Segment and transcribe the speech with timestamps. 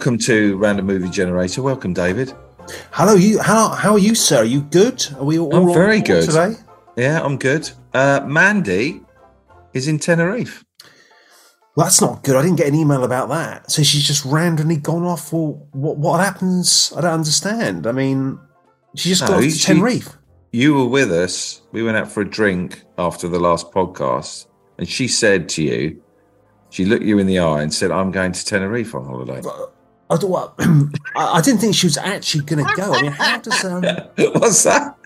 [0.00, 1.60] welcome to Random Movie Generator.
[1.60, 2.32] Welcome, David.
[2.90, 3.38] Hello, you.
[3.38, 4.38] How how are you, sir?
[4.38, 5.06] Are you good?
[5.18, 6.24] Are we all, I'm all very board good.
[6.24, 6.54] today?
[6.96, 7.70] Yeah, I'm good.
[7.92, 9.02] Uh, Mandy
[9.74, 10.64] is in Tenerife.
[11.76, 12.34] Well, that's not good.
[12.34, 13.70] I didn't get an email about that.
[13.70, 15.34] So she's just randomly gone off.
[15.34, 16.94] Well, what what happens?
[16.96, 17.86] I don't understand.
[17.86, 18.40] I mean,
[18.96, 20.16] she just No, got off to Tenerife.
[20.50, 21.60] You were with us.
[21.72, 24.46] We went out for a drink after the last podcast,
[24.78, 26.02] and she said to you,
[26.70, 29.42] she looked you in the eye and said, "I'm going to Tenerife on holiday."
[30.10, 30.54] I, don't, well,
[31.16, 32.92] I, didn't think she was actually going to go.
[32.92, 33.82] I mean, how does um,
[34.34, 34.96] What's that?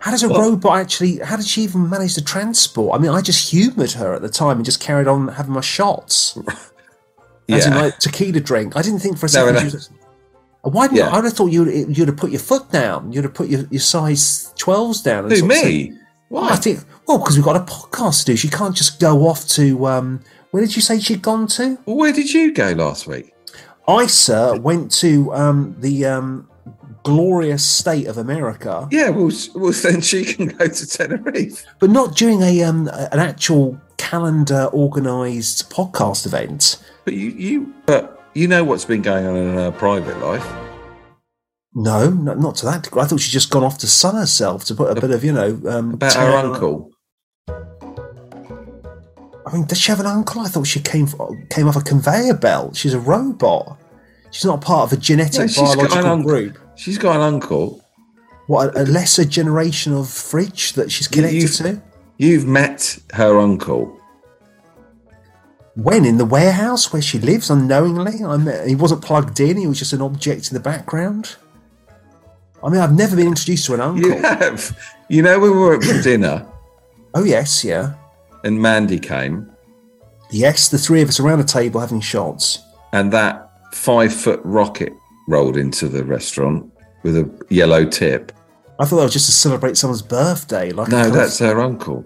[0.00, 0.40] how does a What?
[0.40, 1.18] robot actually?
[1.18, 2.98] How did she even manage to transport?
[2.98, 5.60] I mean, I just humoured her at the time and just carried on having my
[5.60, 6.38] shots.
[7.48, 7.80] As in Yeah.
[7.80, 8.76] like tequila drink.
[8.76, 9.54] I didn't think for a second.
[9.54, 9.60] no.
[9.60, 9.90] she was-
[10.62, 11.08] Why didn't Yeah.
[11.10, 13.12] I would have thought you'd you'd have put your foot down.
[13.12, 15.24] You'd have put your, your size twelves down.
[15.24, 15.92] and Who sort of said- me?
[16.28, 18.36] Well, I think well because we've got a podcast to do.
[18.36, 20.20] She can't just go off to um,
[20.52, 21.76] where did you say she'd gone to?
[21.86, 23.34] Well, where did you go last week?
[23.90, 26.48] I sir went to um, the um,
[27.02, 31.64] glorious state of America, Yeah, well, well, then she can go to Tenerife.
[31.78, 36.82] but not during a um, an actual calendar organised podcast event.
[37.04, 40.46] But you, you, but you know what's been going on in her private life.
[41.74, 43.00] No, no, not to that degree.
[43.02, 45.32] I thought she'd just gone off to sun herself to put a bit of you
[45.32, 46.90] know um, About her uncle.
[49.46, 50.42] I mean, does she have an uncle?
[50.42, 51.08] I thought she came
[51.48, 52.76] came off a conveyor belt.
[52.76, 53.78] She's a robot.
[54.30, 56.30] She's not part of a genetic she's got an biological uncle.
[56.30, 56.58] group.
[56.76, 57.84] She's got an uncle.
[58.46, 61.82] What a, a lesser generation of fridge that she's connected You- to?
[62.18, 63.96] You've met her uncle.
[65.74, 68.66] When in the warehouse where she lives, unknowingly, I met.
[68.68, 69.56] He wasn't plugged in.
[69.56, 71.36] He was just an object in the background.
[72.62, 74.10] I mean, I've never been introduced to an uncle.
[74.10, 74.76] You have.
[75.08, 76.46] You know, when we were at dinner
[77.14, 77.94] Oh yes, yeah,
[78.44, 79.50] and Mandy came,
[80.30, 80.68] yes.
[80.68, 82.60] The three of us around a table having shots.
[82.92, 84.92] and that five foot rocket
[85.28, 86.70] rolled into the restaurant
[87.02, 88.32] with a yellow tip.
[88.78, 90.72] I thought that was just to celebrate someone's birthday.
[90.72, 92.04] Like No, kind of- that's her uncle.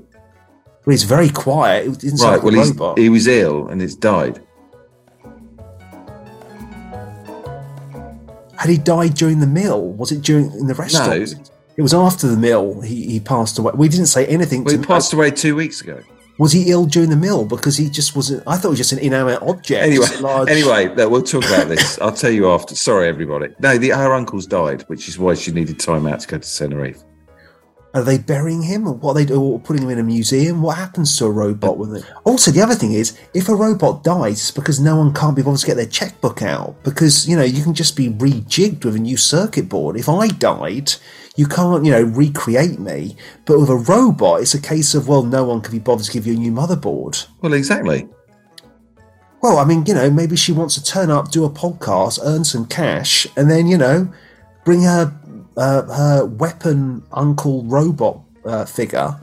[0.86, 1.86] Well, he's very quiet.
[1.86, 2.32] It didn't Right.
[2.32, 2.98] like Well, a he's, robot.
[2.98, 4.40] he was ill and he's died.
[8.56, 9.82] Had he died during the meal?
[9.92, 11.50] Was it during in the restaurant?
[11.76, 12.80] It was after the meal.
[12.82, 13.72] He, he passed away.
[13.74, 14.62] We didn't say anything.
[14.64, 16.00] Well, to he passed away two weeks ago.
[16.38, 18.42] Was he ill during the meal because he just wasn't?
[18.46, 19.86] I thought it was just an inanimate object.
[19.86, 21.98] Anyway, large- anyway, no, we'll talk about this.
[22.00, 22.74] I'll tell you after.
[22.74, 23.54] Sorry, everybody.
[23.60, 26.56] No, the, her uncle's died, which is why she needed time out to go to
[26.58, 27.02] Tenerife.
[27.94, 29.14] Are they burying him or what?
[29.14, 30.60] They do or putting him in a museum?
[30.60, 32.02] What happens to a robot when they?
[32.24, 35.42] Also, the other thing is, if a robot dies, it's because no one can't be
[35.42, 38.96] bothered to get their checkbook out because you know you can just be rejigged with
[38.96, 39.96] a new circuit board.
[39.96, 40.92] If I died.
[41.36, 43.16] You can't, you know, recreate me.
[43.44, 46.12] But with a robot, it's a case of, well, no one can be bothered to
[46.12, 47.26] give you a new motherboard.
[47.40, 48.08] Well, exactly.
[49.42, 52.44] Well, I mean, you know, maybe she wants to turn up, do a podcast, earn
[52.44, 54.12] some cash, and then, you know,
[54.64, 55.12] bring her
[55.56, 59.18] uh, her weapon uncle robot uh, figure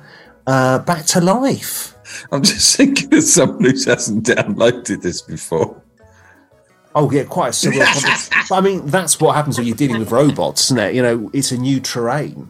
[0.47, 1.95] uh, back to life.
[2.31, 5.81] I'm just thinking of someone who hasn't downloaded this before.
[6.93, 7.85] Oh, yeah, quite a surreal.
[8.01, 8.49] concept.
[8.49, 10.95] But I mean, that's what happens when you're dealing with robots, isn't it?
[10.95, 12.49] You know, it's a new terrain.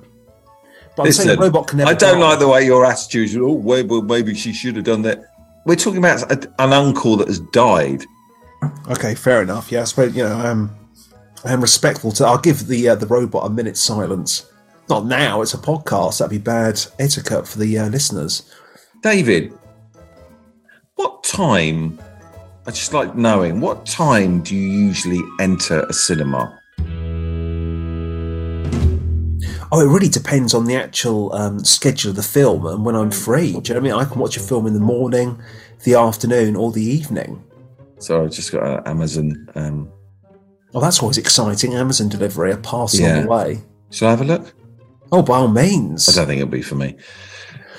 [0.95, 1.91] But I'm saying a robot can never.
[1.91, 2.29] I don't die.
[2.29, 3.37] like the way your attitude is.
[3.37, 5.25] Oh, well, well, maybe she should have done that.
[5.65, 8.03] We're talking about a, an uncle that has died.
[8.89, 9.71] Okay, fair enough.
[9.71, 10.37] Yeah, I suppose you know.
[10.37, 10.75] Um,
[11.43, 12.25] I am respectful to.
[12.25, 14.51] I'll give the uh, the robot a minute's silence.
[14.89, 15.41] Not now.
[15.41, 16.19] It's a podcast.
[16.19, 18.53] That'd be bad etiquette for the uh, listeners.
[19.01, 19.53] David,
[20.95, 21.99] what time?
[22.67, 26.59] I just like knowing what time do you usually enter a cinema?
[29.73, 33.09] Oh, it really depends on the actual um, schedule of the film and when I'm
[33.09, 33.53] free.
[33.53, 33.93] Do you know what I mean?
[33.93, 35.41] I can watch a film in the morning,
[35.85, 37.41] the afternoon, or the evening.
[37.97, 39.47] So I've just got an Amazon.
[39.55, 39.91] Um,
[40.73, 41.73] Oh, that's always exciting.
[41.73, 43.17] Amazon delivery, a parcel Yeah.
[43.17, 43.61] on the way.
[43.91, 44.53] shall I have a look?
[45.11, 46.07] Oh, by all means.
[46.07, 46.95] I don't think it'll be for me.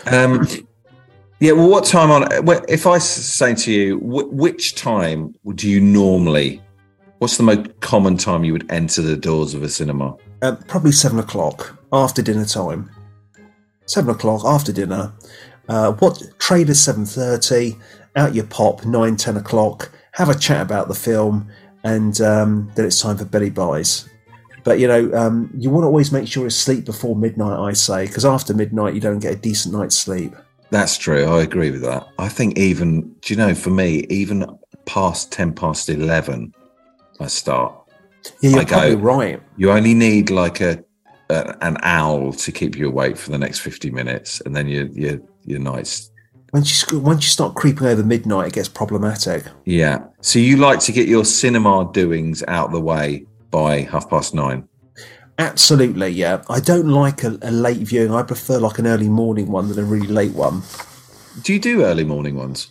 [0.06, 0.46] Um,
[1.40, 1.52] yeah.
[1.52, 2.28] Well, what time on?
[2.68, 6.60] If I say to you, which time do you normally?
[7.18, 10.16] What's the most common time you would enter the doors of a cinema?
[10.42, 12.90] Uh, probably seven o'clock after dinner time.
[13.86, 15.12] Seven o'clock after dinner.
[15.68, 17.76] Uh, what trailers seven thirty?
[18.16, 19.90] Out your pop nine ten o'clock.
[20.12, 21.48] Have a chat about the film,
[21.84, 24.08] and um, then it's time for belly buys.
[24.64, 27.58] But you know, um, you want to always make sure it's sleep before midnight.
[27.58, 30.34] I say because after midnight you don't get a decent night's sleep.
[30.70, 31.24] That's true.
[31.24, 32.06] I agree with that.
[32.18, 34.46] I think even, do you know, for me, even
[34.86, 36.54] past 10 past 11,
[37.20, 37.74] I start.
[38.40, 39.42] Yeah, you're I go- probably right.
[39.58, 40.82] You only need like a,
[41.28, 44.86] a an owl to keep you awake for the next 50 minutes, and then your
[44.86, 46.11] your your night's
[46.52, 49.44] once you once you start creeping over midnight, it gets problematic.
[49.64, 50.04] Yeah.
[50.20, 54.68] So you like to get your cinema doings out the way by half past nine.
[55.38, 56.42] Absolutely, yeah.
[56.50, 58.12] I don't like a, a late viewing.
[58.12, 60.62] I prefer like an early morning one than a really late one.
[61.42, 62.70] Do you do early morning ones?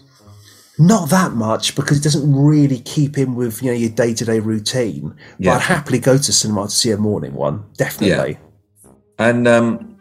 [0.77, 4.23] Not that much because it doesn't really keep in with you know your day to
[4.23, 5.15] day routine.
[5.39, 5.51] Yeah.
[5.51, 7.65] But I'd happily go to cinema to see a morning one.
[7.77, 8.37] Definitely.
[8.83, 8.91] Yeah.
[9.17, 9.91] And um,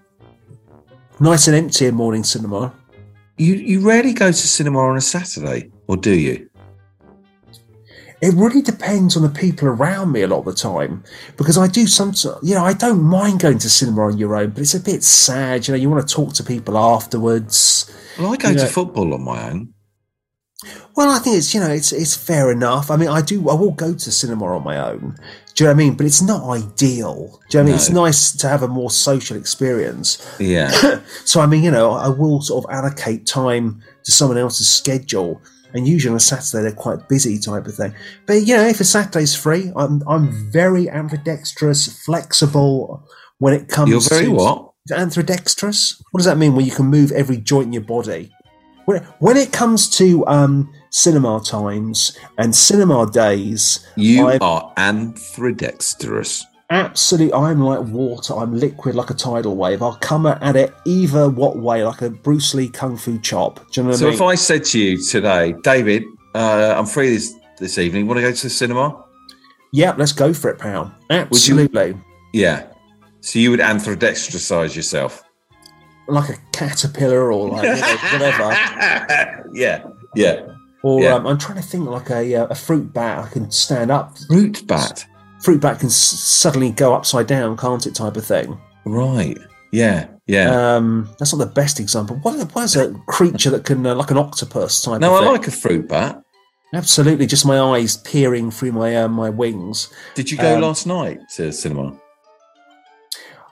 [1.23, 2.73] Nice and empty a morning cinema.
[3.41, 6.49] You you rarely go to cinema on a Saturday, or do you?
[8.21, 11.03] It really depends on the people around me a lot of the time
[11.39, 14.51] because I do some, you know, I don't mind going to cinema on your own,
[14.51, 15.67] but it's a bit sad.
[15.67, 17.91] You know, you want to talk to people afterwards.
[18.19, 19.73] Well, I go You to football on my own.
[20.95, 22.91] Well, I think it's you know it's it's fair enough.
[22.91, 25.17] I mean, I do I will go to cinema on my own.
[25.55, 25.95] Do you know what I mean?
[25.95, 27.15] But it's not ideal.
[27.15, 27.75] Do you know what I mean?
[27.75, 30.19] It's nice to have a more social experience.
[30.39, 30.71] Yeah.
[31.25, 35.41] So I mean, you know, I will sort of allocate time to someone else's schedule.
[35.75, 37.95] And usually on a Saturday they're quite busy type of thing.
[38.27, 43.07] But you know, if a Saturday's free, I'm I'm very ambidextrous, flexible
[43.39, 44.73] when it comes You're very to what?
[44.91, 46.03] Antrodextrous?
[46.11, 46.55] What does that mean?
[46.55, 48.33] When you can move every joint in your body?
[48.87, 56.45] When, when it comes to um, cinema times and cinema days, You I- are anthrudexterous.
[56.71, 58.35] absolutely, I'm like water.
[58.37, 59.83] I'm liquid like a tidal wave.
[59.83, 63.57] I'll come at it either what way, like a Bruce Lee kung fu chop.
[63.73, 64.15] Do you know what So I mean?
[64.15, 66.05] if I said to you today, David,
[66.35, 68.07] uh, I'm free this this evening.
[68.07, 69.05] Want to go to the cinema?
[69.73, 70.93] yeah, let's go for it, pal.
[71.11, 71.97] Absolutely.
[72.33, 72.67] Yeah.
[73.21, 75.23] So you would anthodextrosize yourself.
[76.09, 79.45] Like a caterpillar or like you know, whatever.
[79.53, 79.85] yeah.
[80.17, 80.47] Yeah.
[80.83, 81.15] Or Yeah.
[81.15, 83.25] um, I'm trying to think like a, uh, a fruit bat.
[83.25, 84.17] I can stand up.
[84.29, 85.05] Fruit bat.
[85.43, 87.95] Fruit bat can s- suddenly go upside down, can't it?
[87.95, 88.59] Type of thing.
[88.87, 89.37] Right.
[89.73, 90.07] Yeah.
[90.27, 90.77] Yeah.
[90.77, 92.17] Um, that's not the best example.
[92.23, 95.47] What, what is a creature that can, uh, like an octopus type no, I like
[95.49, 96.23] a fruit bat.
[96.73, 99.89] Absolutely, just my eyes peering through my uh, my wings.
[100.15, 101.97] Did you go Um, last night to cinema?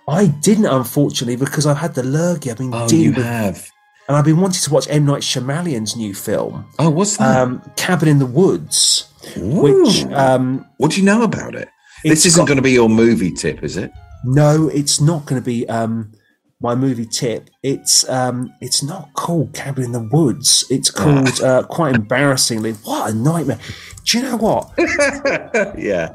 [0.09, 2.51] I didn't, unfortunately, because I've had the lurgy.
[2.51, 3.69] I've been Oh, dealing you with, have.
[4.09, 7.39] And I've been wanting to watch M Night Shyamalan's new film, Oh, what's that?
[7.41, 11.69] um, Cabin in the Woods, which um, what do you know about it?
[12.05, 13.93] This isn't got- going to be your movie tip, is it?
[14.25, 16.13] No, it's not going to be um,
[16.61, 17.51] my movie tip.
[17.63, 20.65] It's um, it's not called Cabin in the Woods.
[20.71, 21.03] It's Ah.
[21.05, 22.73] called uh, quite embarrassingly.
[22.85, 23.59] What a nightmare!
[24.05, 24.73] Do you know what?
[25.79, 26.15] yeah.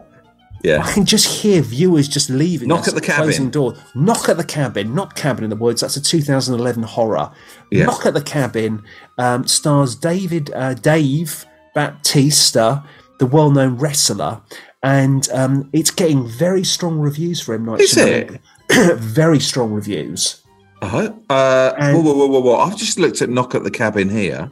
[0.63, 0.81] Yeah.
[0.81, 2.69] I can just hear viewers just leaving.
[2.69, 3.23] Knock at the cabin.
[3.25, 3.75] Closing door.
[3.95, 4.95] Knock at the cabin.
[4.95, 5.81] Not Cabin in the Woods.
[5.81, 7.31] That's a 2011 horror.
[7.69, 7.83] Yeah.
[7.85, 8.81] Knock at the cabin.
[9.17, 11.45] Um, stars David uh, Dave
[11.75, 12.83] Bautista,
[13.19, 14.41] the well-known wrestler,
[14.81, 17.65] and um, it's getting very strong reviews for him.
[17.65, 18.39] Night Is Shyamalan.
[18.99, 20.41] very strong reviews.
[20.81, 21.11] Uh-huh.
[21.29, 22.55] Uh, And- whoa, whoa, whoa, whoa.
[22.57, 24.49] I've just looked at Knock at the Cabin here.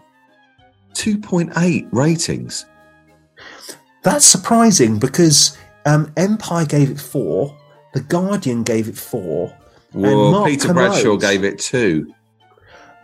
[0.94, 2.66] 2.8 ratings.
[4.04, 7.58] That's surprising because um, Empire gave it four,
[7.94, 9.56] The Guardian gave it four,
[9.94, 12.14] Whoa, Peter Bradshaw gave it two.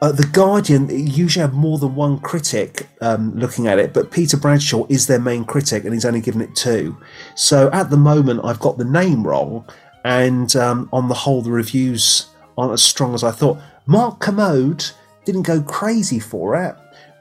[0.02, 4.38] Uh, the Guardian usually have more than one critic um, looking at it, but Peter
[4.38, 6.96] Bradshaw is their main critic, and he's only given it two.
[7.36, 9.66] So at the moment, I've got the name wrong,
[10.06, 13.58] and um, on the whole, the reviews aren't as strong as I thought.
[13.88, 14.86] Mark Kermode
[15.26, 16.76] didn't go crazy for it,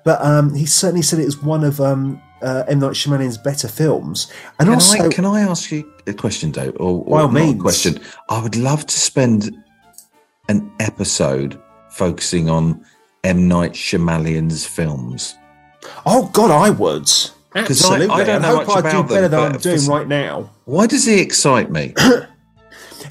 [0.04, 3.68] but um, he certainly said it was one of um, uh, M Night Shyamalan's better
[3.68, 4.30] films.
[4.58, 6.74] And Can, also, I, can I ask you a question, Dave?
[6.78, 7.62] Or, or By all not a means.
[7.62, 8.00] question.
[8.28, 9.56] I would love to spend
[10.48, 12.84] an episode focusing on
[13.24, 13.48] M.
[13.48, 15.34] Night Shyamalan's films.
[16.04, 18.08] oh God, I would 'Cause I- absolutely.
[18.10, 20.50] I don't I hope I do better them, than I'm doing right now.
[20.66, 21.94] Why does he excite me?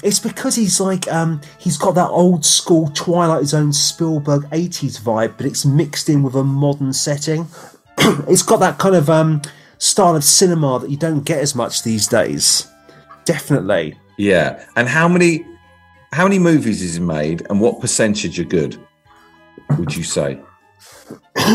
[0.02, 5.36] It's because he's like um, he's got that old school Twilight Zone Spielberg '80s vibe,
[5.38, 7.46] but it's mixed in with a modern setting.
[8.28, 9.42] it's got that kind of um,
[9.78, 12.66] style of cinema that you don't get as much these days.
[13.24, 13.98] Definitely.
[14.16, 14.64] yeah.
[14.76, 15.44] And how many
[16.12, 18.78] how many movies is he made and what percentage are good,
[19.78, 20.40] would you say?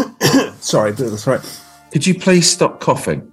[0.59, 1.41] Sorry, bit of the throat.
[1.91, 3.31] Could you please stop coughing?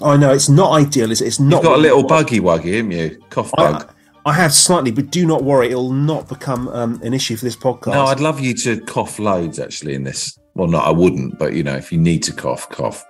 [0.00, 1.10] Oh know it's not ideal.
[1.10, 1.26] Is it?
[1.26, 1.56] It's not.
[1.56, 3.22] You've got a little buggy wuggy, haven't you?
[3.30, 3.90] Cough bug.
[4.24, 5.70] I, I have slightly, but do not worry.
[5.70, 7.94] It will not become um, an issue for this podcast.
[7.94, 10.38] No, I'd love you to cough loads actually in this.
[10.58, 13.06] Well, no, I wouldn't, but you know, if you need to cough, cough.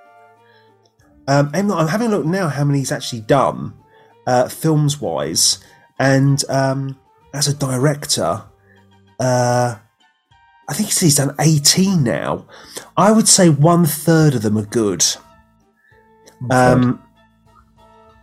[1.27, 3.73] Um, I'm, I'm having a look now how many he's actually done,
[4.27, 5.59] uh, films wise,
[5.99, 6.99] and um,
[7.33, 8.43] as a director,
[9.19, 9.77] uh,
[10.69, 12.47] I think he's done 18 now.
[12.99, 15.05] I would say one third of them are good.
[16.51, 17.03] Um,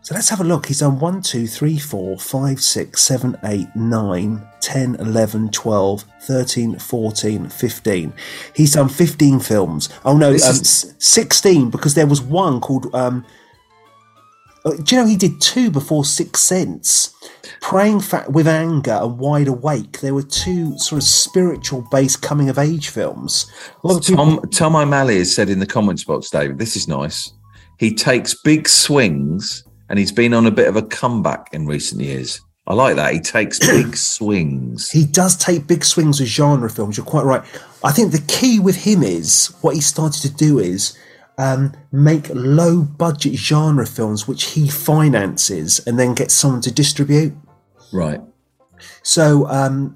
[0.04, 0.68] So let's have a look.
[0.68, 6.80] He's done 1, 2, 3, 4, 5, 6, 7, 8, 9, 10, 11, 12, 13,
[6.80, 8.14] 14, 15.
[8.56, 9.90] He's done 15 films.
[10.04, 10.96] Oh no, um, is...
[10.98, 12.94] 16 because there was one called.
[12.96, 13.24] Um,
[14.66, 17.14] uh, do you know he did two before Six Sense?
[17.62, 20.00] Praying for, with Anger and Wide Awake.
[20.00, 23.46] There were two sort of spiritual based coming of age films.
[23.84, 24.42] Tom, people...
[24.48, 27.32] Tom O'Malley has said in the comments box, David, this is nice.
[27.78, 32.02] He takes big swings and he's been on a bit of a comeback in recent
[32.02, 32.42] years.
[32.68, 33.14] I like that.
[33.14, 34.90] He takes big swings.
[34.90, 36.98] He does take big swings with genre films.
[36.98, 37.44] You're quite right.
[37.84, 40.98] I think the key with him is what he started to do is
[41.38, 47.34] um, make low budget genre films which he finances and then gets someone to distribute.
[47.94, 48.22] Right.
[49.04, 49.96] So um,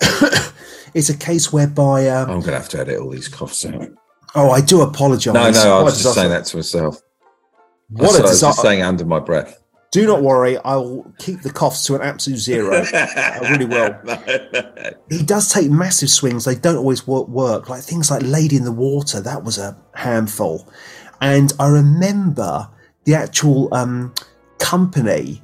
[0.94, 3.88] it's a case whereby um, I'm going to have to edit all these coughs out.
[4.34, 5.32] Oh, I do apologise.
[5.32, 7.00] No, no, I was just saying that to myself.
[7.88, 9.62] What a I was just saying under my breath.
[9.94, 12.84] Do not worry, I will keep the coughs to an absolute zero.
[12.92, 13.96] I really will.
[15.08, 16.44] He does take massive swings.
[16.44, 17.68] They don't always work, work.
[17.68, 20.68] Like things like Lady in the Water, that was a handful.
[21.20, 22.68] And I remember
[23.04, 24.12] the actual um,
[24.58, 25.40] company.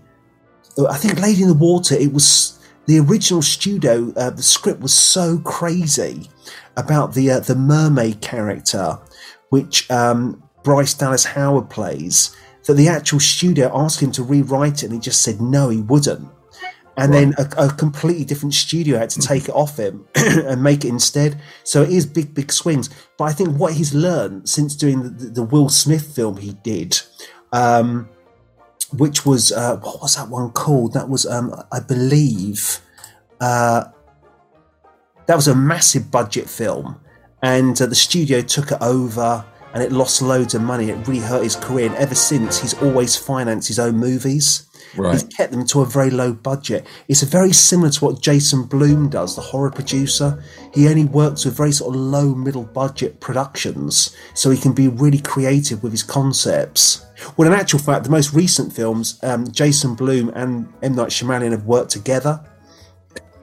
[0.89, 1.95] I think Lady in the Water.
[1.95, 4.13] It was the original studio.
[4.17, 6.29] Uh, the script was so crazy
[6.77, 8.99] about the uh, the mermaid character,
[9.51, 12.35] which um, Bryce Dallas Howard plays
[12.67, 15.81] that the actual studio asked him to rewrite it and he just said no, he
[15.81, 16.29] wouldn't.
[16.97, 17.35] And right.
[17.37, 20.89] then a, a, completely different studio had to take it off him and make it
[20.89, 21.41] instead.
[21.65, 22.91] So it is big, big swings.
[23.17, 27.01] But I think what he's learned since doing the, the Will Smith film he did,
[27.53, 28.09] um,
[28.93, 30.93] which was, uh, what was that one called?
[30.93, 32.81] That was, um, I believe,
[33.41, 33.85] uh,
[35.27, 37.01] that was a massive budget film.
[37.43, 40.91] And uh, the studio took it over and it lost loads of money.
[40.91, 41.87] It really hurt his career.
[41.87, 44.67] And ever since, he's always financed his own movies.
[44.97, 45.13] Right.
[45.13, 46.85] He's kept them to a very low budget.
[47.07, 50.43] It's very similar to what Jason Blum does, the horror producer.
[50.75, 54.89] He only works with very sort of low middle budget productions, so he can be
[54.89, 57.07] really creative with his concepts.
[57.37, 61.53] Well, in actual fact, the most recent films, um, Jason Blum and M Night Shyamalan
[61.53, 62.41] have worked together.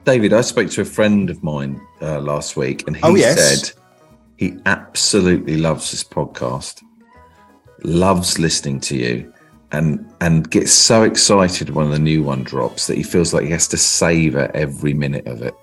[0.04, 3.62] David, I spoke to a friend of mine uh, last week, and he oh, yes.
[3.62, 3.78] said
[4.38, 6.82] he absolutely loves this podcast,
[7.82, 9.34] loves listening to you,
[9.72, 13.50] and and gets so excited when the new one drops that he feels like he
[13.50, 15.54] has to savor every minute of it.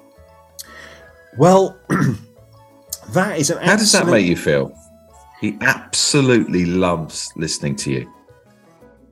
[1.38, 1.79] Well,
[3.10, 3.63] that is an.
[3.63, 4.77] How does that make you feel?
[5.39, 8.13] He absolutely loves listening to you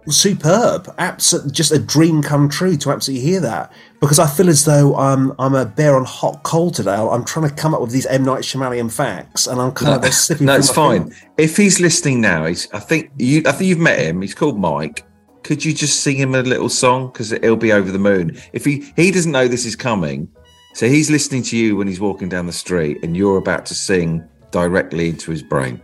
[0.10, 0.94] superb.
[0.98, 3.72] Absolutely just a dream come true to absolutely hear that.
[4.00, 6.94] Because i feel as though i'm i'm a bear on hot coal today.
[6.94, 8.24] I'm trying to come up with these m.
[8.24, 11.14] Night Shyamalan facts and i'm kind no, of slipping no it's fine.
[11.38, 14.22] if he's listening now he's i think you i think you've met him.
[14.22, 15.06] He's called mike.
[15.44, 17.08] Could you just sing him a little song?
[17.08, 18.38] Because he'll be over the moon.
[18.54, 20.30] If he he doesn't know this is coming
[20.74, 23.76] so he's listening to you when he's walking down the street and you're about to
[23.76, 25.80] sing directly into his brain.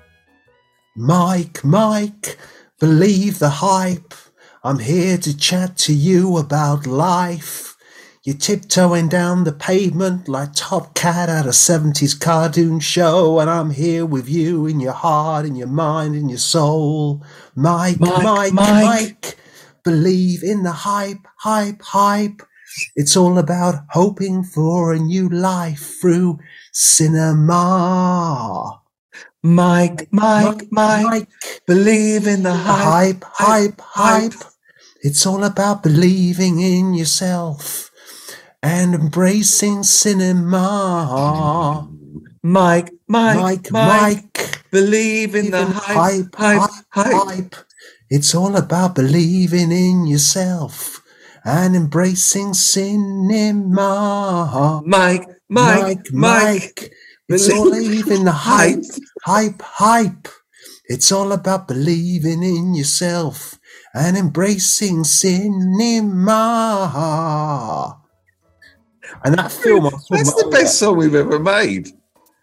[0.96, 2.38] Mike mike
[2.80, 4.14] Believe the hype.
[4.64, 7.76] I'm here to chat to you about life.
[8.24, 13.72] You're tiptoeing down the pavement like Top Cat at a 70s cartoon show, and I'm
[13.72, 17.22] here with you in your heart, in your mind, in your soul.
[17.54, 18.86] Mike, Mike, Mike, Mike.
[18.86, 19.38] Mike.
[19.84, 22.42] Believe in the hype, hype, hype.
[22.96, 26.40] It's all about hoping for a new life through
[26.72, 27.60] cinema.
[29.42, 31.28] Mike, Mike, Mike, Mike,
[31.66, 34.34] believe in the hype, hype, hype, hype.
[35.02, 37.90] It's all about believing in yourself
[38.62, 40.68] and embracing cinema.
[42.44, 47.56] Mike, Mike, Mike, Mike, believe in the hype, hype, hype, hype.
[48.10, 51.02] It's all about believing in yourself
[51.46, 53.72] and embracing cinema.
[54.86, 56.92] Mike, Mike, Mike, Mike.
[57.30, 58.84] It's all in the hype,
[59.24, 60.28] hype, hype.
[60.86, 63.60] It's all about believing in yourself
[63.94, 66.02] and embracing cinema.
[69.24, 71.90] And that film, that's the best song we've ever made.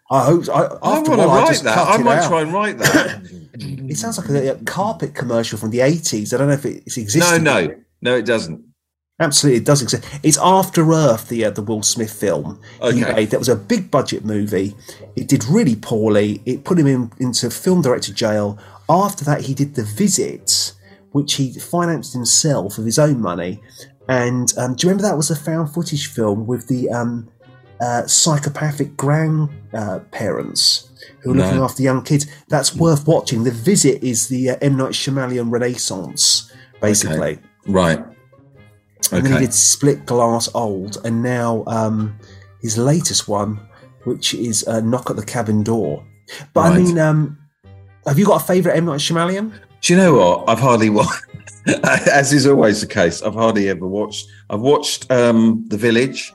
[0.09, 0.47] I hope.
[0.47, 1.77] I, I want to write that.
[1.77, 2.29] I might out.
[2.29, 3.21] try and write that.
[3.53, 6.33] it sounds like a, a, carpet commercial from the eighties.
[6.33, 7.43] I don't know if it's existing.
[7.43, 8.63] No, no, no, it doesn't.
[9.19, 10.03] Absolutely, it does exist.
[10.21, 12.97] It's After Earth, the uh, the Will Smith film okay.
[12.97, 13.31] he made.
[13.31, 14.75] That was a big budget movie.
[15.15, 16.41] It did really poorly.
[16.45, 18.59] It put him in, into film director jail.
[18.87, 20.73] After that, he did The Visit,
[21.11, 23.59] which he financed himself with his own money.
[24.07, 27.27] And um, do you remember that was a found footage film with the um,
[27.81, 31.43] uh, psychopathic grandparents uh, who are no.
[31.43, 32.27] looking after young kids?
[32.49, 33.43] That's worth watching.
[33.43, 37.39] The Visit is the uh, M Night Shyamalan Renaissance basically.
[37.65, 37.99] Right.
[39.11, 42.17] And then he did Split Glass Old, and now um,
[42.61, 43.59] his latest one,
[44.03, 46.05] which is uh, Knock at the Cabin Door.
[46.53, 47.37] But I mean, um,
[48.05, 49.53] have you got a favourite M Night Shyamalan?
[49.81, 50.49] Do you know what?
[50.49, 51.23] I've hardly watched,
[51.83, 54.27] as is always the case, I've hardly ever watched.
[54.49, 56.33] I've watched um, The Village.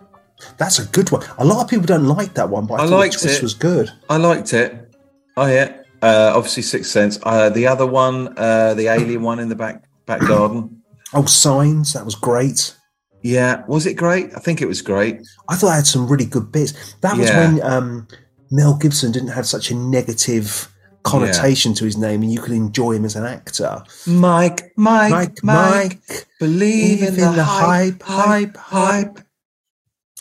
[0.59, 1.25] That's a good one.
[1.39, 3.43] A lot of people don't like that one, but I, I liked it.
[3.43, 3.91] was good.
[4.09, 4.95] I liked it.
[5.37, 5.83] Oh yeah.
[6.01, 7.19] Uh, obviously, Sixth Sense.
[7.23, 10.82] Uh, the other one, uh, the alien one in the back back garden.
[11.15, 12.75] Oh, Signs, that was great.
[13.23, 14.31] Yeah, was it great?
[14.35, 15.21] I think it was great.
[15.49, 16.95] I thought I had some really good bits.
[17.03, 17.39] That was Yeah.
[17.53, 18.09] when um,
[18.51, 20.69] Mel Gibson didn't have such a negative
[21.05, 23.83] connotation to his name, and you could enjoy him as an actor.
[24.07, 29.19] Mike, Mike, Mike, Mike, believe in, the, hype, hype, hype.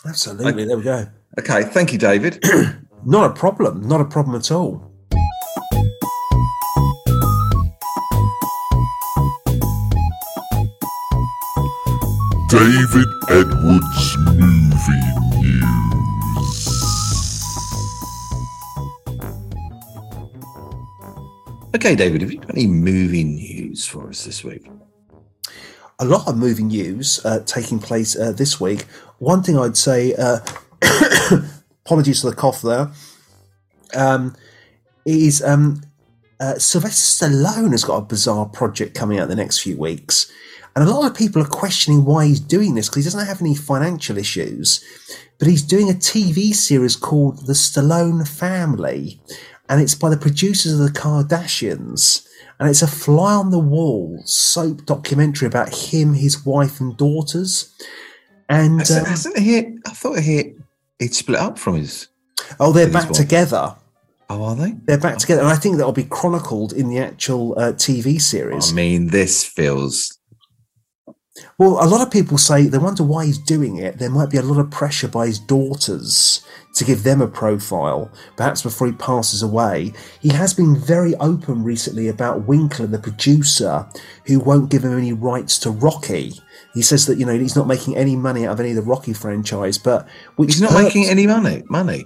[0.06, 0.64] absolutely.
[0.64, 1.06] There we go.
[1.38, 2.44] Okay, thank you, David.
[3.04, 3.86] Not a problem.
[3.88, 4.91] Not a problem at all.
[12.52, 15.00] David Edwards Movie
[15.40, 16.68] News.
[21.74, 24.68] okay, David, have you got any movie news for us this week?
[25.98, 28.82] a lot of moving news uh, taking place uh, this week.
[29.18, 30.40] One thing I'd say, uh,
[31.86, 32.90] apologies for the cough there,
[33.94, 34.36] um,
[35.06, 35.80] is um,
[36.38, 40.30] uh, Sylvester Stallone has got a bizarre project coming out the next few weeks.
[40.74, 43.42] And a lot of people are questioning why he's doing this because he doesn't have
[43.42, 44.82] any financial issues.
[45.38, 49.20] But he's doing a TV series called The Stallone Family.
[49.68, 52.26] And it's by the producers of The Kardashians
[52.62, 57.74] and it's a fly on the wall soap documentary about him, his wife, and daughters.
[58.48, 59.58] And Hasn't, um, hasn't he?
[59.84, 60.54] I thought he
[61.00, 62.06] he'd split up from his.
[62.60, 63.18] oh, they're back wife.
[63.18, 63.74] together.
[64.30, 64.76] Oh, are they?
[64.84, 68.70] They're back together, and I think that'll be chronicled in the actual uh, TV series.
[68.70, 70.16] I mean, this feels.
[71.58, 73.98] Well, a lot of people say they wonder why he's doing it.
[73.98, 78.10] There might be a lot of pressure by his daughters to give them a profile,
[78.36, 79.92] perhaps before he passes away.
[80.20, 83.86] He has been very open recently about Winkler, the producer,
[84.26, 86.32] who won't give him any rights to Rocky.
[86.74, 88.82] He says that you know he's not making any money out of any of the
[88.82, 91.62] Rocky franchise, but which He's not hurts- making any money.
[91.68, 92.04] Money.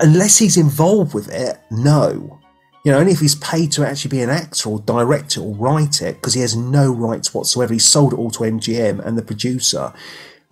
[0.00, 1.58] unless he's involved with it.
[1.70, 2.40] No,
[2.86, 6.00] you know, only if he's paid to actually be an actor or director or write
[6.00, 7.72] it, because he has no rights whatsoever.
[7.72, 9.92] He's sold it all to MGM and the producer.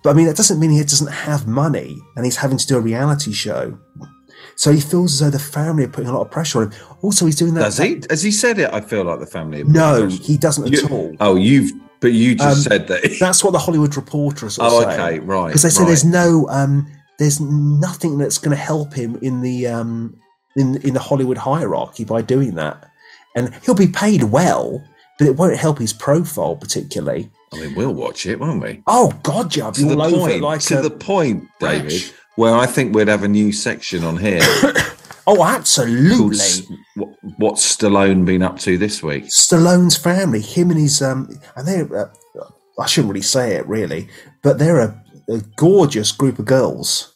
[0.02, 2.76] But I mean, that doesn't mean he doesn't have money and he's having to do
[2.76, 3.78] a reality show.
[4.56, 6.80] So he feels as though the family are putting a lot of pressure on him.
[7.02, 7.60] Also, he's doing that.
[7.66, 8.02] Does he?
[8.10, 8.68] Has he said it?
[8.74, 9.60] I feel like the family.
[9.60, 11.14] are No, he doesn't at You- all.
[11.20, 11.70] Oh, you've.
[12.00, 13.16] But you just Um, said that.
[13.20, 15.00] That's what the Hollywood Reporter is oh, saying.
[15.00, 15.46] okay, right.
[15.46, 15.86] because they say right.
[15.86, 16.88] there's no um,
[17.20, 20.16] there's nothing that's going to help him in the um,
[20.56, 22.90] in in the Hollywood hierarchy by doing that,
[23.36, 24.82] and he'll be paid well,
[25.18, 27.30] but it won't help his profile particularly.
[27.52, 28.82] I mean, we'll watch it, won't we?
[28.86, 30.42] Oh God, yeah, I'll To the point.
[30.42, 32.02] like to the point, David,
[32.36, 34.40] where I think we'd have a new section on here
[35.26, 36.36] oh, absolutely.
[36.96, 41.66] What, "What's Stallone been up to this week?" Stallone's family, him and his um, and
[41.66, 42.08] they're uh,
[42.78, 44.08] I shouldn't really say it really,
[44.42, 47.14] but they're a, a gorgeous group of girls.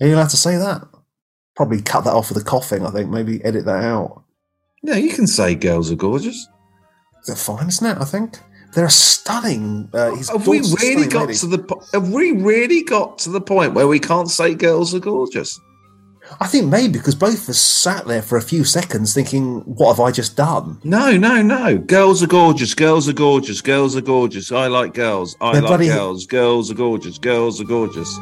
[0.00, 0.86] Are you allowed to say that?
[1.56, 2.84] Probably cut that off with the coughing.
[2.86, 4.22] I think maybe edit that out.
[4.82, 6.46] Yeah, you can say girls are gorgeous.
[7.26, 7.98] They're fine, isn't it?
[8.00, 8.38] I think
[8.74, 9.88] they're stunning.
[9.92, 11.38] Uh, Have we really got lady.
[11.38, 11.58] to the?
[11.58, 15.58] po- Have we really got to the point where we can't say girls are gorgeous?
[16.40, 19.94] I think maybe because both of us sat there for a few seconds thinking, "What
[19.96, 21.78] have I just done?" No, no, no.
[21.78, 22.74] Girls are gorgeous.
[22.74, 23.60] Girls are gorgeous.
[23.62, 24.52] Girls are gorgeous.
[24.52, 25.36] I like girls.
[25.40, 26.26] I They're like bloody- girls.
[26.26, 27.18] Girls are gorgeous.
[27.18, 28.18] Girls are gorgeous.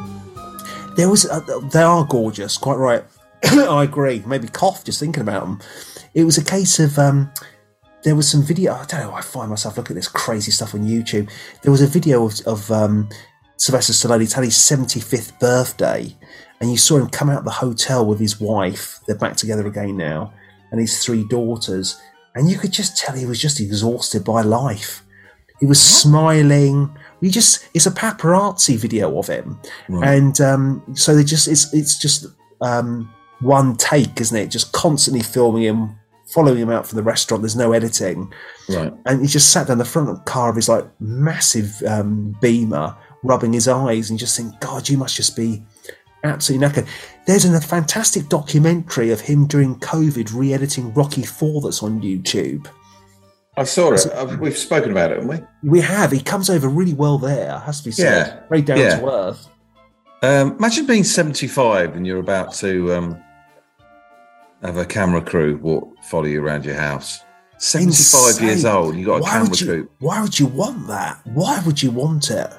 [0.95, 1.41] There was, uh,
[1.73, 2.57] they are gorgeous.
[2.57, 3.03] Quite right.
[3.69, 4.23] I agree.
[4.25, 5.59] Maybe cough just thinking about them.
[6.13, 7.31] It was a case of um,
[8.03, 8.73] there was some video.
[8.73, 9.13] I don't know.
[9.13, 11.29] I find myself looking at this crazy stuff on YouTube.
[11.61, 13.09] There was a video of, of um,
[13.57, 14.23] Sylvester Stallone.
[14.23, 16.15] It's had his seventy fifth birthday,
[16.61, 18.99] and you saw him come out of the hotel with his wife.
[19.07, 20.33] They're back together again now,
[20.71, 21.99] and his three daughters.
[22.35, 25.03] And you could just tell he was just exhausted by life.
[25.61, 26.93] He was smiling.
[27.21, 30.15] We just it's a paparazzi video of him, Right.
[30.17, 32.25] and um, so they just it's it's just
[32.61, 33.09] um,
[33.45, 34.47] one take, isn't it?
[34.47, 35.95] Just constantly filming him,
[36.33, 37.43] following him out from the restaurant.
[37.43, 38.33] There's no editing,
[38.69, 38.93] Right.
[39.05, 42.35] and he just sat down the front of the car of his like massive um,
[42.41, 45.63] Beamer, rubbing his eyes, and just think, God, you must just be
[46.23, 46.87] absolutely knackered.
[47.27, 52.67] There's a fantastic documentary of him during COVID re-editing Rocky Four that's on YouTube.
[53.57, 54.05] I saw it.
[54.13, 55.69] I've, we've spoken about it, haven't we?
[55.69, 56.11] We have.
[56.11, 57.57] He comes over really well there.
[57.59, 58.27] Has to be said.
[58.27, 58.99] Yeah, Very down yeah.
[58.99, 59.47] to earth.
[60.23, 63.23] Um, imagine being 75 and you're about to um,
[64.65, 67.21] have a camera crew walk, follow you around your house.
[67.57, 68.95] 75 years old.
[68.95, 69.89] You got a why camera would you, crew.
[69.99, 71.21] Why would you want that?
[71.25, 72.51] Why would you want it?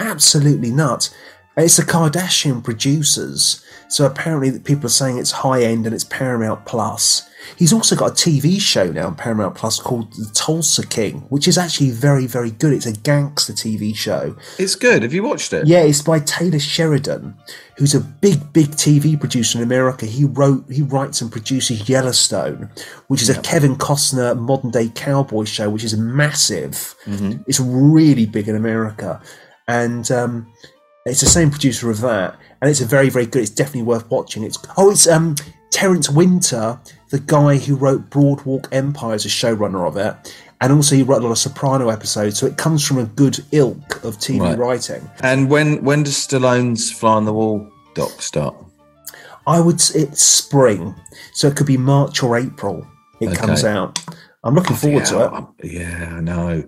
[0.00, 1.14] Absolutely nuts.
[1.56, 6.64] It's the Kardashian producers, so apparently people are saying it's high end and it's Paramount
[6.66, 7.28] Plus.
[7.56, 11.48] He's also got a TV show now on Paramount Plus called The Tulsa King, which
[11.48, 12.72] is actually very, very good.
[12.72, 14.36] It's a gangster TV show.
[14.58, 15.02] It's good.
[15.02, 15.66] Have you watched it?
[15.66, 17.34] Yeah, it's by Taylor Sheridan,
[17.76, 20.04] who's a big, big TV producer in America.
[20.04, 22.70] He wrote, he writes and produces Yellowstone,
[23.06, 26.94] which is a Kevin Costner modern day cowboy show, which is massive.
[27.46, 29.22] It's really big in America,
[29.68, 30.52] and um,
[31.08, 33.42] it's the same producer of that, and it's a very, very good.
[33.42, 34.42] It's definitely worth watching.
[34.44, 35.34] It's oh, it's um
[35.70, 36.78] Terrence Winter,
[37.10, 40.34] the guy who wrote Broadwalk Empire, is a showrunner of it.
[40.60, 43.38] And also, he wrote a lot of Soprano episodes, so it comes from a good
[43.52, 44.58] ilk of TV Right.
[44.58, 45.08] writing.
[45.20, 48.56] And when when does Stallone's Fly on the Wall doc start?
[49.46, 49.76] I would.
[49.94, 50.94] It's spring,
[51.32, 52.86] so it could be March or April.
[53.20, 53.36] It Okay.
[53.36, 53.98] comes out.
[54.44, 55.32] I'm looking forward to it.
[55.32, 56.64] I'm- Yeah, I know.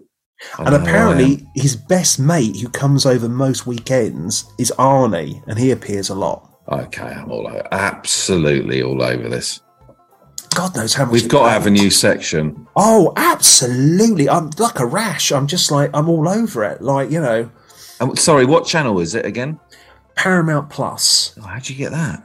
[0.59, 0.83] And know, I am.
[0.83, 6.15] apparently, his best mate, who comes over most weekends, is Arnie, and he appears a
[6.15, 6.51] lot.
[6.69, 7.67] Okay, I'm all over.
[7.73, 9.61] Absolutely all over this.
[10.55, 11.13] God knows how much.
[11.13, 12.67] We've got to have a new section.
[12.77, 14.29] Oh, absolutely!
[14.29, 15.31] I'm like a rash.
[15.31, 16.83] I'm just like I'm all over it.
[16.83, 17.51] Like you know,
[18.01, 19.61] Um, sorry, what channel is it again?
[20.17, 21.35] Paramount Plus.
[21.39, 22.23] Oh, how'd you get that?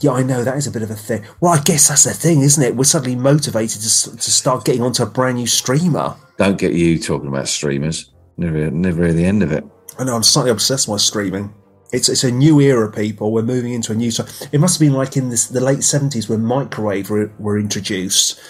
[0.00, 1.24] Yeah, I know that is a bit of a thing.
[1.40, 2.76] Well, I guess that's the thing, isn't it?
[2.76, 6.16] We're suddenly motivated to, to start getting onto a brand new streamer.
[6.36, 8.12] Don't get you talking about streamers.
[8.36, 9.64] Never, never hear the end of it.
[9.98, 11.54] I know I'm slightly obsessed with streaming.
[11.92, 13.32] It's it's a new era, people.
[13.32, 14.10] We're moving into a new.
[14.10, 17.58] So it must have been like in this, the late seventies when microwave were, were
[17.58, 18.40] introduced.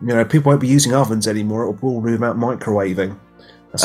[0.00, 1.64] You know, people won't be using ovens anymore.
[1.64, 3.18] It will all be about microwaving.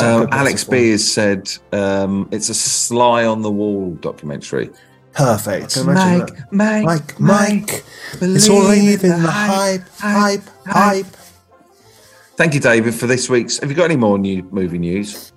[0.00, 0.64] Um, Alex.
[0.64, 4.70] B has said um, it's a Sly on the Wall documentary.
[5.12, 5.76] Perfect.
[5.76, 6.52] Imagine Mike.
[6.52, 7.84] Mike, Mike, Mike,
[8.22, 11.06] it's all in the hype, hype, hype.
[12.34, 13.58] Thank you, David, for this week's.
[13.58, 15.32] Have you got any more new movie news?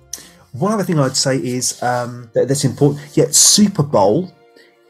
[0.52, 3.04] One other thing I'd say is um, that, that's important.
[3.14, 4.32] Yeah, Super Bowl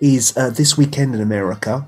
[0.00, 1.86] is uh, this weekend in America,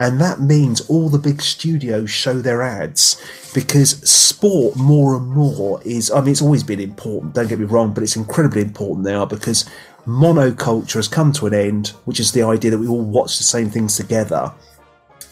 [0.00, 5.82] and that means all the big studios show their ads because sport more and more
[5.84, 6.10] is.
[6.10, 7.34] I mean, it's always been important.
[7.34, 9.68] Don't get me wrong, but it's incredibly important now because
[10.06, 13.44] monoculture has come to an end, which is the idea that we all watch the
[13.44, 14.50] same things together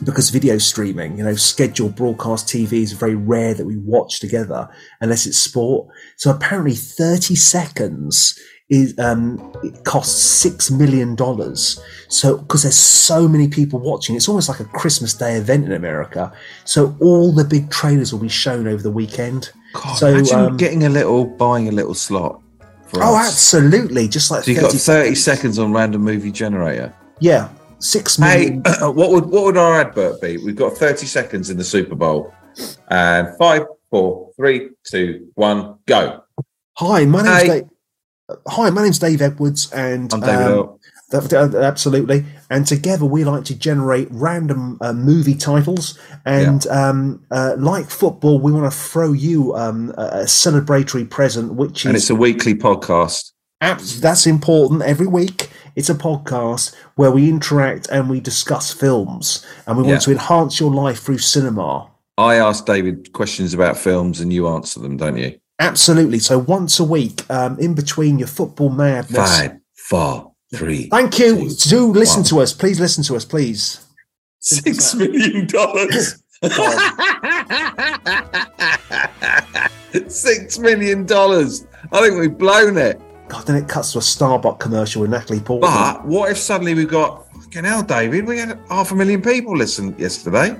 [0.04, 4.68] because video streaming, you know, scheduled broadcast TV is very rare that we watch together
[5.00, 5.88] unless it's sport.
[6.16, 11.80] So apparently, thirty seconds is um, it costs six million dollars.
[12.08, 15.72] So because there's so many people watching, it's almost like a Christmas Day event in
[15.72, 16.32] America.
[16.64, 19.50] So all the big trailers will be shown over the weekend.
[19.72, 22.42] God, So, imagine um, getting a little, buying a little slot.
[22.88, 23.28] For Oh, us.
[23.28, 24.08] absolutely!
[24.08, 26.92] Just like So you've got 30 30 seconds on random movie generator.
[27.20, 27.48] Yeah,
[27.78, 28.62] six Hey, million.
[28.80, 30.36] what would what would our advert be?
[30.38, 32.32] We've got 30 seconds in the Super Bowl.
[32.88, 36.22] And five, four, three, two, one, go.
[36.78, 37.48] Hi, my name's Hey.
[37.60, 37.68] Dave.
[38.48, 40.78] Hi, my name's Dave Edwards, and I'm David um,
[41.10, 42.24] That- that- absolutely.
[42.50, 45.96] And together we like to generate random uh, movie titles.
[46.24, 51.54] And um, uh, like football, we want to throw you um, a, a celebratory present,
[51.54, 53.30] which And is it's a weekly podcast.
[53.60, 54.82] abs- that's important.
[54.82, 59.44] Every week, it's a podcast where we interact and we discuss films.
[59.66, 59.98] And we want Yeah.
[60.06, 61.88] to enhance your life through cinema.
[62.18, 65.38] I ask David questions about films and you answer them, don't you?
[65.58, 66.18] Absolutely.
[66.18, 69.16] So once a week, um, in between your football madness.
[69.38, 70.88] Five, four, three.
[70.88, 71.50] Thank you.
[71.50, 72.28] two, Do listen one.
[72.30, 72.52] to us.
[72.52, 73.80] Please listen to us, please.
[74.40, 76.22] Six million dollars.
[80.08, 81.66] Six million dollars.
[81.92, 83.00] I think we've blown it.
[83.28, 85.70] God, then it cuts to a Starbucks commercial with Natalie Portman.
[85.70, 88.26] But what if suddenly we've got fucking hell, David?
[88.26, 90.56] We had half a million people listen yesterday.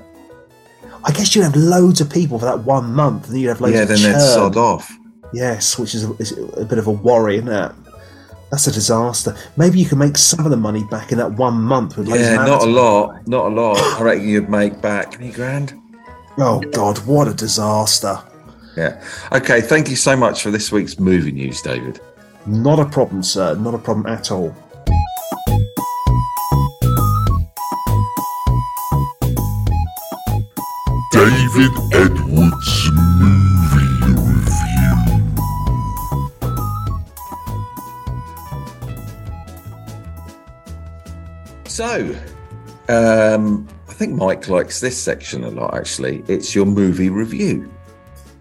[1.03, 3.61] I guess you'd have loads of people for that one month, and then you'd have
[3.61, 4.13] loads yeah, of then churn.
[4.13, 4.91] they'd sod off.
[5.33, 7.71] Yes, which is a, is a bit of a worry, isn't it?
[8.51, 9.35] That's a disaster.
[9.57, 12.35] Maybe you can make some of the money back in that one month with Yeah,
[12.35, 13.77] not a lot, not a lot.
[13.77, 15.73] I reckon you'd make back any grand.
[16.37, 18.21] Oh God, what a disaster!
[18.77, 19.03] Yeah.
[19.31, 19.59] Okay.
[19.59, 21.99] Thank you so much for this week's movie news, David.
[22.47, 23.55] Not a problem, sir.
[23.55, 24.55] Not a problem at all.
[31.11, 34.95] David Edwards Movie Review.
[41.65, 42.15] So,
[42.87, 45.73] um, I think Mike likes this section a lot.
[45.73, 47.69] Actually, it's your movie review.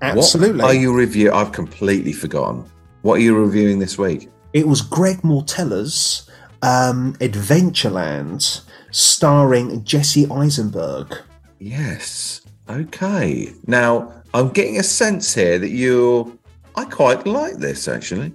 [0.00, 0.62] Absolutely.
[0.62, 1.32] What are you review?
[1.32, 2.70] I've completely forgotten.
[3.06, 4.28] What are you reviewing this week?
[4.52, 6.28] It was Greg Mottola's
[6.62, 11.16] um, Adventureland, starring Jesse Eisenberg.
[11.60, 12.40] Yes.
[12.68, 13.52] Okay.
[13.68, 16.28] Now, I'm getting a sense here that you're.
[16.74, 18.32] I quite like this actually.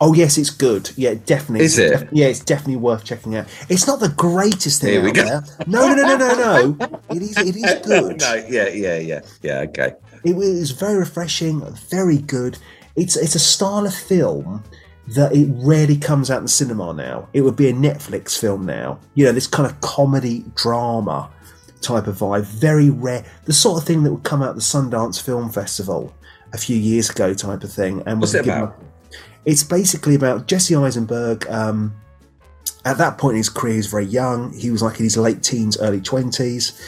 [0.00, 0.92] Oh yes, it's good.
[0.96, 1.64] Yeah, definitely.
[1.64, 2.08] Is it?
[2.12, 3.48] yeah, it's definitely worth checking out.
[3.68, 5.24] It's not the greatest thing Here we out go.
[5.24, 5.42] there.
[5.66, 7.00] No, no, no, no, no, no.
[7.10, 7.36] It is.
[7.38, 8.20] It is good.
[8.20, 9.58] no, yeah, yeah, yeah, yeah.
[9.62, 9.94] Okay.
[10.24, 12.56] It was very refreshing, very good.
[12.96, 14.62] It's it's a style of film
[15.08, 17.28] that it rarely comes out in cinema now.
[17.32, 19.00] It would be a Netflix film now.
[19.14, 21.30] You know, this kind of comedy drama
[21.80, 22.44] type of vibe.
[22.44, 23.24] Very rare.
[23.44, 26.14] The sort of thing that would come out at the Sundance Film Festival
[26.52, 28.02] a few years ago, type of thing.
[28.06, 28.80] And What's it about?
[29.44, 31.48] It's basically about Jesse Eisenberg.
[31.48, 31.94] Um,
[32.84, 34.52] at that point in his career, he was very young.
[34.52, 36.80] He was like in his late teens, early twenties.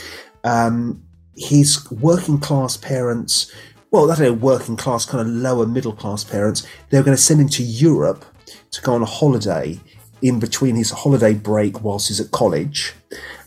[0.45, 1.03] Um,
[1.37, 3.51] his working class parents,
[3.95, 7.23] well, don't know, working class, kind of lower middle class parents, they were going to
[7.23, 8.25] send him to Europe
[8.73, 9.79] to go on a holiday
[10.21, 12.93] in between his holiday break whilst he's at college.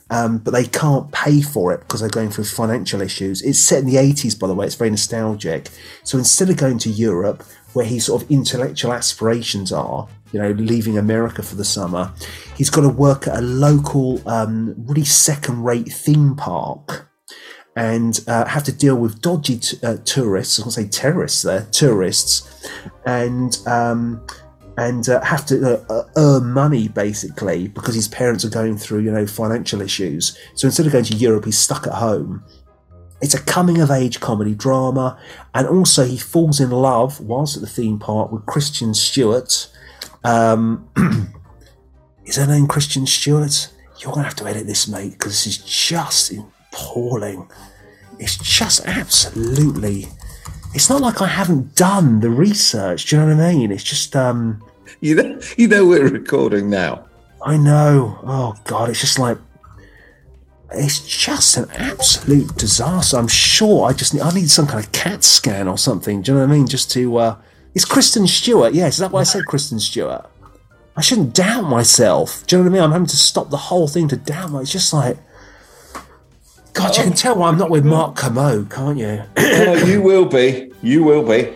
[0.10, 3.42] Um, but they can't pay for it because they're going through financial issues.
[3.42, 5.68] It's set in the 80s, by the way, it's very nostalgic.
[6.04, 10.52] So instead of going to Europe, where his sort of intellectual aspirations are, you know,
[10.52, 12.14] leaving America for the summer,
[12.56, 17.07] he's got to work at a local, um, really second rate theme park
[17.78, 20.60] and uh, have to deal with dodgy t- uh, tourists.
[20.60, 22.68] I to say terrorists there, tourists,
[23.06, 24.26] and um,
[24.78, 29.02] and uh, have to uh, uh, earn money basically because his parents are going through
[29.02, 30.36] you know financial issues.
[30.56, 32.44] So instead of going to Europe, he's stuck at home.
[33.22, 35.20] It's a coming of age comedy drama,
[35.54, 39.70] and also he falls in love whilst at the theme park with Christian Stewart.
[40.24, 40.90] Um,
[42.26, 43.72] is her name Christian Stewart?
[44.00, 46.34] You're gonna have to edit this, mate, because this is just
[46.72, 47.50] appalling.
[48.20, 50.08] It's just absolutely.
[50.74, 53.06] It's not like I haven't done the research.
[53.06, 53.72] Do you know what I mean?
[53.72, 54.62] It's just, um,
[55.00, 57.06] You know, you know we're recording now.
[57.44, 58.20] I know.
[58.24, 59.38] Oh God, it's just like.
[60.72, 63.16] It's just an absolute disaster.
[63.18, 66.22] I'm sure I just need, I need some kind of CAT scan or something.
[66.22, 66.68] Do you know what I mean?
[66.68, 67.36] Just to, uh,
[67.74, 68.74] it's Kristen Stewart.
[68.74, 70.30] Yes, is that why I said Kristen Stewart?
[70.98, 72.46] I shouldn't doubt myself.
[72.48, 72.84] Do you know what I mean?
[72.84, 74.60] I'm having to stop the whole thing to doubt my.
[74.60, 75.18] It's just like,
[76.78, 79.24] God, you can tell why I'm not with Mark Kermode, can't you?
[79.36, 80.72] Oh, you will be.
[80.84, 81.52] You will be.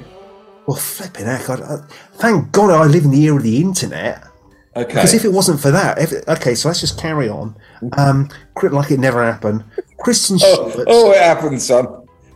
[0.66, 1.48] well, flipping heck!
[1.48, 1.78] I, I,
[2.14, 4.28] thank God I live in the era of the internet.
[4.76, 4.88] Okay.
[4.88, 7.56] Because if it wasn't for that, if okay, so let's just carry on.
[7.98, 8.30] Um,
[8.64, 9.64] like it never happened.
[10.00, 11.86] Kristen oh, Stewart, oh, it happened, son.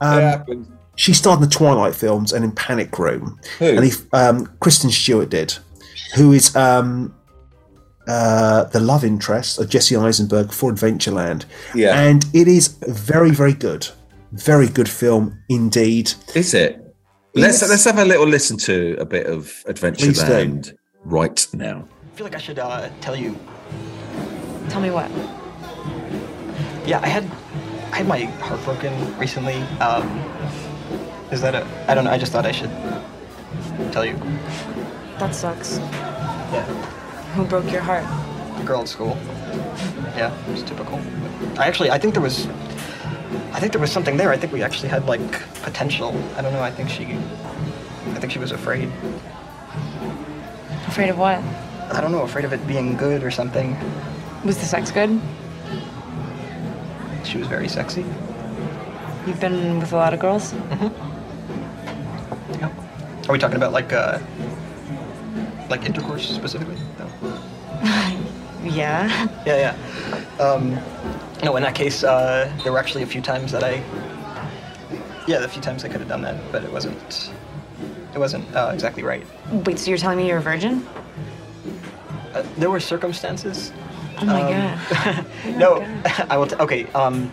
[0.01, 0.77] Um, it happened.
[0.95, 3.39] she starred in the Twilight films and in Panic Room.
[3.57, 3.65] Who?
[3.65, 5.57] And he, um, Kristen Stewart did,
[6.15, 7.14] who is um,
[8.07, 11.45] uh, the love interest of Jesse Eisenberg for Adventureland.
[11.73, 11.99] Yeah.
[11.99, 13.87] And it is very, very good.
[14.31, 16.13] Very good film indeed.
[16.35, 16.81] Is it?
[17.33, 17.69] Let's Yes.
[17.69, 21.83] let's have a little listen to a bit of Adventureland right now.
[22.13, 23.37] I feel like I should uh, tell you.
[24.69, 25.09] Tell me what.
[26.87, 27.23] Yeah, I had
[27.91, 29.55] I had my heart broken recently.
[29.79, 30.07] Um,
[31.31, 31.65] is that a?
[31.87, 32.11] I don't know.
[32.11, 32.71] I just thought I should
[33.91, 34.15] tell you.
[35.19, 35.77] That sucks.
[35.77, 36.65] Yeah,
[37.35, 38.05] Who broke your heart?
[38.57, 39.17] the girl at school.
[40.15, 40.99] Yeah, it was typical.
[41.57, 42.47] I actually, I think there was,
[43.51, 44.31] I think there was something there.
[44.31, 46.15] I think we actually had like potential.
[46.37, 46.61] I don't know.
[46.61, 48.89] I think she, I think she was afraid.
[50.87, 51.39] Afraid of what?
[51.91, 53.77] I don't know, afraid of it being good or something.
[54.43, 55.19] Was the sex good?
[57.23, 58.05] She was very sexy.
[59.27, 60.53] You've been with a lot of girls?
[62.51, 62.71] Yeah.
[63.27, 64.19] Are we talking about like, uh,
[65.69, 66.77] like intercourse specifically?
[68.63, 69.27] Yeah.
[69.45, 69.75] Yeah,
[70.39, 70.43] yeah.
[70.43, 70.79] Um,
[71.43, 73.83] no, in that case, uh, there were actually a few times that I,
[75.27, 77.31] yeah, a few times I could have done that, but it wasn't,
[78.13, 79.23] it wasn't uh, exactly right.
[79.65, 80.85] Wait, so you're telling me you're a virgin?
[82.33, 83.71] Uh, there were circumstances.
[84.19, 85.25] Oh my Um, god.
[85.57, 86.27] no, God.
[86.29, 86.47] I will.
[86.47, 86.85] T- okay.
[86.93, 87.31] Um,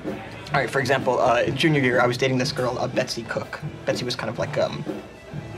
[0.53, 0.69] all right.
[0.71, 3.61] For example, uh, junior year, I was dating this girl, uh, Betsy Cook.
[3.87, 4.85] Betsy was kind of like um,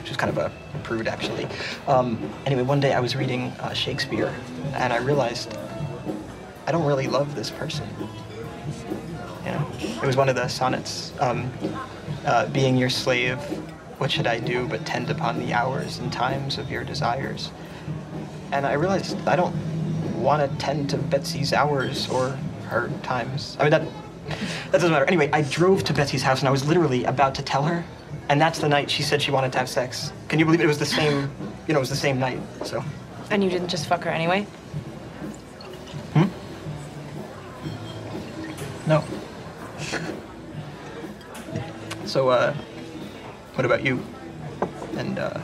[0.05, 0.53] she was kind of a
[0.83, 1.47] prude actually.
[1.89, 4.33] Um, anyway, one day I was reading uh, Shakespeare,
[4.75, 5.57] and I realized
[6.67, 7.87] I don't really love this person.
[9.45, 11.13] You know, it was one of the sonnets.
[11.21, 11.53] Um,
[12.25, 13.39] uh, being your slave,
[13.99, 17.51] what should I do but tend upon the hours and times of your desires?
[18.53, 19.55] And I realized I don't
[20.17, 22.31] want to tend to Betsy's hours or
[22.69, 23.57] her times.
[23.61, 23.83] I mean, that
[24.71, 25.05] that doesn't matter.
[25.05, 27.85] Anyway, I drove to Betsy's house and I was literally about to tell her,
[28.31, 30.13] and that's the night she said she wanted to have sex.
[30.29, 30.65] Can you believe it?
[30.65, 31.31] It was the same,
[31.67, 32.41] you know, it was the same night.
[32.65, 32.83] So,
[33.31, 34.47] And you didn't just fuck her anyway?
[38.87, 39.05] No.
[42.05, 42.55] So, uh,
[43.55, 44.05] what about you?
[44.97, 45.41] And uh,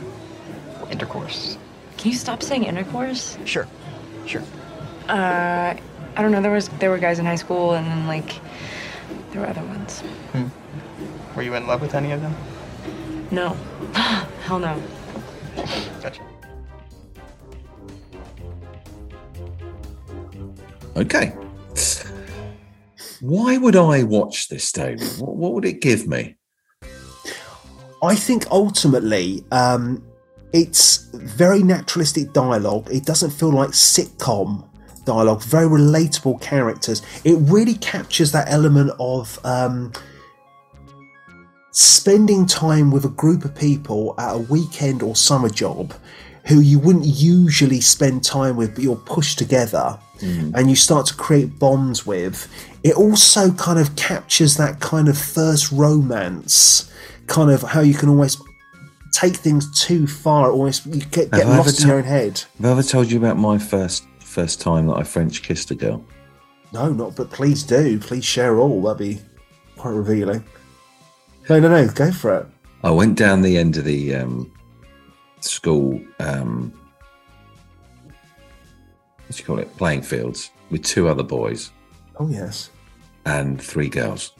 [0.89, 1.57] intercourse?
[1.97, 3.37] Can you stop saying intercourse?
[3.45, 3.67] Sure,
[4.25, 4.43] sure.
[5.09, 5.75] Uh,
[6.15, 6.41] I don't know.
[6.41, 8.39] There was there were guys in high school, and then like
[9.31, 10.03] there were other ones.
[11.35, 12.35] Were you in love with any of them?
[13.31, 13.53] No.
[14.43, 14.81] Hell no.
[16.01, 16.21] Gotcha.
[20.95, 21.33] Okay.
[23.21, 25.07] Why would I watch this, David?
[25.19, 26.35] What, what would it give me?
[28.03, 30.03] I think ultimately, um,
[30.53, 32.89] it's very naturalistic dialogue.
[32.91, 34.67] It doesn't feel like sitcom
[35.05, 35.43] dialogue.
[35.43, 37.03] Very relatable characters.
[37.23, 39.93] It really captures that element of um,
[41.71, 45.93] spending time with a group of people at a weekend or summer job
[46.47, 51.15] who you wouldn't usually spend time with, but you're pushed together and you start to
[51.15, 52.47] create bonds with.
[52.83, 56.91] It also kind of captures that kind of first romance,
[57.27, 58.37] kind of how you can always
[59.13, 62.43] take things too far, almost you get, get lost in your own head.
[62.57, 65.75] Have I ever told you about my first first time that I French kissed a
[65.75, 66.03] girl?
[66.71, 67.99] No, not, but please do.
[67.99, 68.81] Please share all.
[68.81, 69.21] That'd be
[69.77, 70.43] quite revealing.
[71.49, 72.47] No, no, no, go for it.
[72.83, 74.51] I went down the end of the um,
[75.43, 76.71] school, um,
[78.05, 81.71] what do you call it, playing fields with two other boys
[82.19, 82.69] Oh, yes.
[83.25, 84.33] and three girls.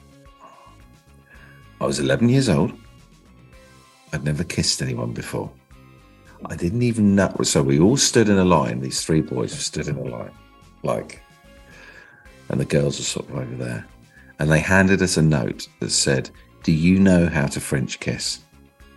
[1.80, 2.72] I was 11 years old.
[4.12, 5.50] I'd never kissed anyone before.
[6.46, 7.34] I didn't even know.
[7.42, 8.80] So we all stood in a line.
[8.80, 10.32] These three boys stood in a line,
[10.82, 11.22] like,
[12.48, 13.86] and the girls were sort of over there.
[14.38, 16.30] And they handed us a note that said,
[16.64, 18.40] Do you know how to French kiss?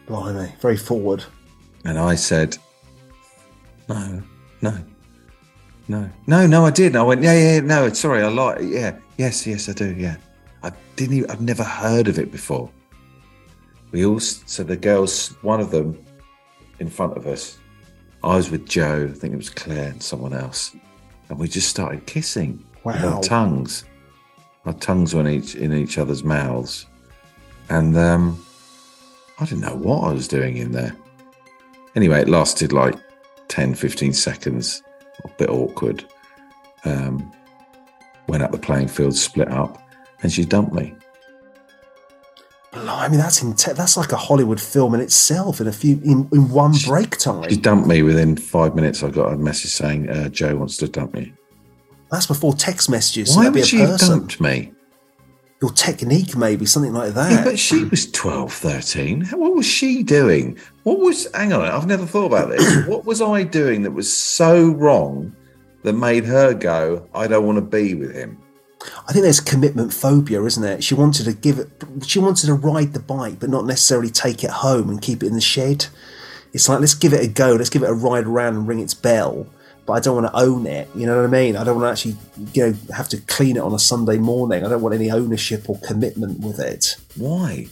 [0.08, 1.24] Blimey, very forward.
[1.86, 2.58] And I said,
[3.88, 4.21] No,
[4.62, 4.78] no,
[5.88, 6.95] no, no, no, I didn't.
[6.98, 10.17] I went, Yeah, yeah, no, sorry, I like Yeah, yes, yes, I do, yeah.
[10.63, 12.69] I didn't even, I've never heard of it before.
[13.91, 16.04] We all, so the girls, one of them
[16.80, 17.60] in front of us,
[18.24, 20.76] I was with Joe, I think it was Claire and someone else.
[21.30, 23.15] And we just started kissing with Wow.
[23.17, 23.86] our tongues.
[24.65, 26.88] Our tongues were in each, in each other's mouths.
[27.69, 28.43] And um,
[29.39, 30.95] I didn't know what I was doing in there.
[31.96, 32.96] Anyway, it lasted like
[33.48, 34.84] 10, 15 seconds,
[35.24, 36.04] a bit awkward.
[36.84, 37.32] Um,
[38.28, 39.82] went up the playing field, split up,
[40.22, 40.94] and she dumped me.
[42.74, 46.50] Blimey, that's inte- that's like a Hollywood film in itself in a few in, in
[46.50, 47.50] one break time.
[47.50, 49.02] She dumped me within five minutes.
[49.02, 51.32] I got a message saying uh, Joe wants to dump me.
[52.12, 53.34] That's before text messages.
[53.34, 54.10] so Why be would a she person.
[54.20, 54.74] dumped me?
[55.65, 57.43] Your technique, maybe something like Yeah, that.
[57.43, 59.25] but she was 12, 13.
[59.32, 60.60] What was she doing?
[60.84, 62.86] What was, hang on, I've never thought about this.
[62.88, 65.36] what was I doing that was so wrong
[65.82, 68.38] that made her go, I don't want to be with him?
[69.08, 70.84] I think there's commitment phobia, isn't it?
[70.84, 71.69] She wanted to give it.
[72.06, 75.25] She wanted to ride the bike, but not necessarily take it home and keep it
[75.28, 75.88] in the shed.
[76.54, 77.54] It's like let's give it a go.
[77.54, 79.47] Let's give it a ride around and ring its bell.
[79.86, 80.89] But I don't want to own it.
[80.95, 81.56] You know what I mean?
[81.56, 82.17] I don't want to actually,
[82.54, 84.65] you know, have to clean it on a Sunday morning.
[84.65, 86.95] I don't want any ownership or commitment with it.
[87.15, 87.67] Why?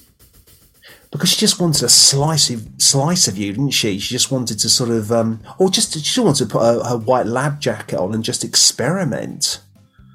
[1.14, 4.00] because she just wanted a slice of slice of you, didn't she?
[4.00, 6.84] She just wanted to sort of, um, or just she just wanted to put her,
[6.84, 9.62] her white lab jacket on and just experiment.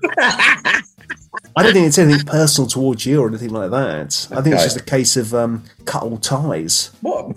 [0.18, 0.82] I
[1.62, 4.28] don't think it's anything personal towards you or anything like that.
[4.32, 6.90] I think it's just a case of um, cut all ties.
[7.00, 7.28] What?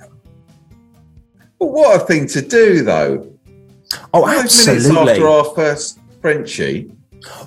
[1.60, 3.31] Well, what a thing to do, though.
[4.13, 5.12] Oh, Five minutes absolutely.
[5.13, 6.91] after our first Frenchie.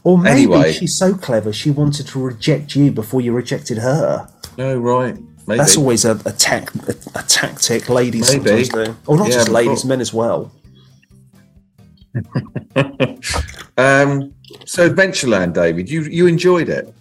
[0.04, 0.72] or maybe Anyway.
[0.72, 4.28] she's so clever she wanted to reject you before you rejected her.
[4.58, 5.16] No, right.
[5.46, 5.58] Maybe.
[5.58, 8.64] That's always a, a, tac- a, a tactic ladies Maybe.
[8.64, 8.96] sometimes do.
[9.06, 10.50] Or not Yeah, just ladies, men as well.
[13.76, 14.32] um,
[14.64, 16.92] so Adventureland, David, you you enjoyed it.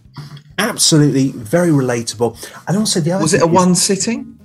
[0.57, 2.35] Absolutely, very relatable.
[2.67, 4.39] And also the other Was it a one sitting?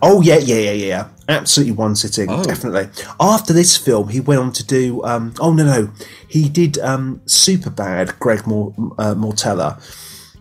[0.00, 1.08] Oh yeah, yeah, yeah, yeah.
[1.28, 2.42] Absolutely one sitting, Oh.
[2.42, 2.88] definitely.
[3.20, 5.02] After this film, he went on to do.
[5.04, 5.90] Um, oh no, no,
[6.28, 9.80] he did um, Superbad, Greg Mor- uh, Mottola,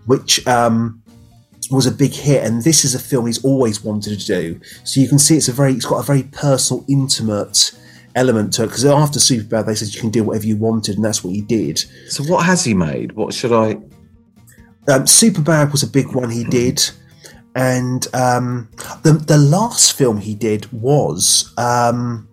[0.05, 1.01] which um,
[1.71, 2.43] was a big hit.
[2.45, 4.59] And this is a film he's always wanted to do.
[4.83, 7.71] So you can see it's a very, it's got a very personal, intimate
[8.15, 8.67] element to it.
[8.67, 11.41] Because after Superbad, they said you can do whatever you wanted, and that's what he
[11.41, 11.79] did.
[12.09, 13.13] So what has he made?
[13.13, 13.71] What should I?
[14.88, 16.79] Um, Superbad was a big one he did,
[17.56, 18.70] and um,
[19.03, 21.53] the the last film he did was.
[21.58, 22.28] Um,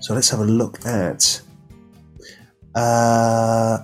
[0.00, 1.40] so let's have a look at.
[2.74, 3.78] Uh,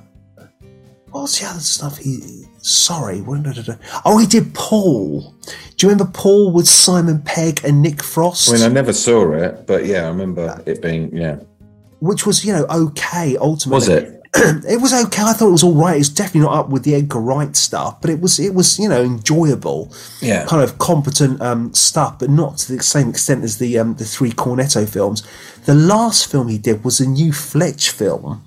[1.11, 2.45] what was the other stuff he?
[2.59, 3.75] Sorry, what did I do?
[4.05, 5.35] Oh, he did Paul.
[5.77, 8.49] Do you remember Paul with Simon Pegg and Nick Frost?
[8.49, 11.37] I mean, I never saw it, but yeah, I remember it being yeah.
[12.01, 13.75] which was you know okay ultimately.
[13.75, 14.14] Was it?
[14.69, 15.23] it was okay.
[15.23, 15.99] I thought it was all right.
[15.99, 18.89] It's definitely not up with the Edgar Wright stuff, but it was it was you
[18.89, 20.45] know enjoyable, Yeah.
[20.47, 24.05] kind of competent um, stuff, but not to the same extent as the um, the
[24.05, 25.23] three Cornetto films.
[25.67, 28.43] The last film he did was a new Fletch film,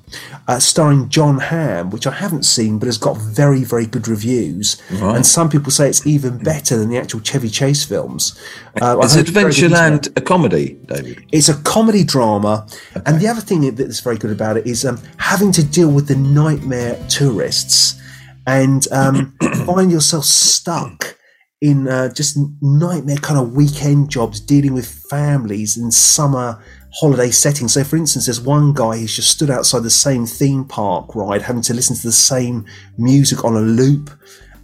[0.47, 4.81] uh, starring Jon Hamm, which I haven't seen, but has got very, very good reviews.
[4.91, 5.15] Right.
[5.17, 8.39] And some people say it's even better than the actual Chevy Chase films.
[8.81, 10.01] Uh, Is I've heard very good things about it.
[10.03, 11.25] Adventureland a comedy, David?
[11.31, 12.67] It's a comedy drama,
[13.05, 16.07] and the other thing that's very good about it is um, having to deal with
[16.07, 18.01] the nightmare tourists
[18.45, 19.35] and um,
[19.65, 21.17] find yourself stuck
[21.59, 26.63] in uh, just nightmare kind of weekend jobs dealing with families in summer
[26.99, 27.67] holiday setting.
[27.67, 31.43] So, for instance, there's one guy who's just stood outside the same theme park ride,
[31.43, 32.65] having to listen to the same
[32.97, 34.09] music on a loop.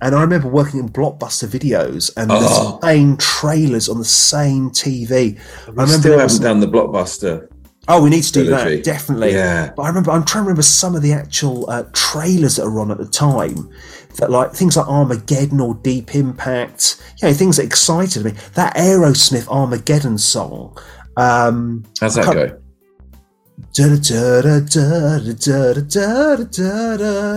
[0.02, 2.80] And I remember working in blockbuster videos and Oh.
[2.82, 5.38] the same trailers on the same TV.
[5.66, 7.48] I We remember still haven't done the blockbuster.
[7.88, 8.78] Oh, we need to do trilogy.
[8.78, 9.34] that definitely.
[9.34, 9.72] Yeah.
[9.76, 12.80] But I remember, I'm trying to remember some of the actual uh, trailers that are
[12.80, 13.70] on at the time.
[14.18, 18.34] That like things like Armageddon or Deep Impact, you know, things that excited me.
[18.54, 20.78] That Aerosmith Armageddon song.
[21.18, 22.60] Um, How's that go?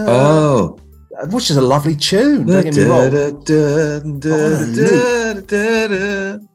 [0.09, 0.79] Oh,
[1.31, 2.47] which is a lovely tune.
[2.47, 3.11] Don't get me wrong.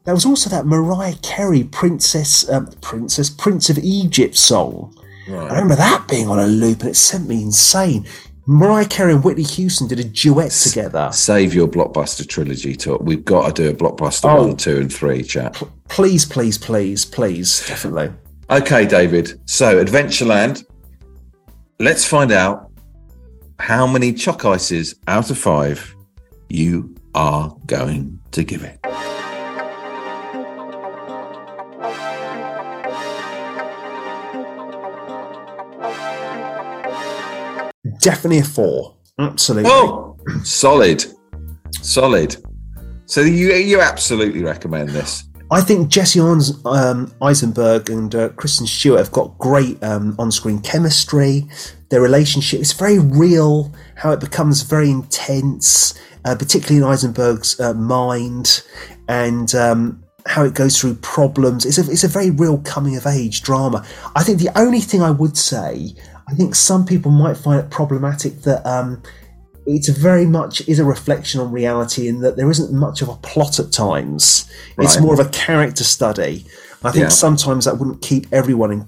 [0.04, 4.96] There was also that Mariah Carey Princess, um, Princess, Prince of Egypt song.
[5.28, 5.50] Right.
[5.50, 8.06] I remember that being on a loop, and it sent me insane.
[8.46, 11.10] Mariah Carey and Whitney Houston did a duet together.
[11.12, 13.00] Save your blockbuster trilogy talk.
[13.00, 14.46] We've got to do a blockbuster oh.
[14.46, 15.62] one, two, and three chat.
[15.92, 18.10] Please, please, please, please, definitely.
[18.48, 19.38] Okay, David.
[19.44, 20.64] So, Adventureland.
[21.78, 22.72] Let's find out
[23.58, 25.94] how many chalk ices out of five
[26.48, 28.80] you are going to give it.
[38.00, 38.96] Definitely a four.
[39.18, 39.70] Absolutely.
[39.70, 41.04] Oh, solid,
[41.82, 42.36] solid.
[43.04, 45.24] So you you absolutely recommend this?
[45.52, 51.46] I think Jesse um, Eisenberg and uh, Kristen Stewart have got great um, on-screen chemistry.
[51.90, 53.70] Their relationship is very real.
[53.96, 55.92] How it becomes very intense,
[56.24, 58.62] uh, particularly in Eisenberg's uh, mind,
[59.08, 61.66] and um, how it goes through problems.
[61.66, 63.84] It's a it's a very real coming of age drama.
[64.16, 65.94] I think the only thing I would say,
[66.28, 68.66] I think some people might find it problematic that.
[69.66, 73.14] It's very much is a reflection on reality in that there isn't much of a
[73.16, 74.50] plot at times.
[74.78, 76.44] It's more of a character study.
[76.84, 77.08] I think Yeah.
[77.10, 78.86] sometimes that wouldn't keep everyone in,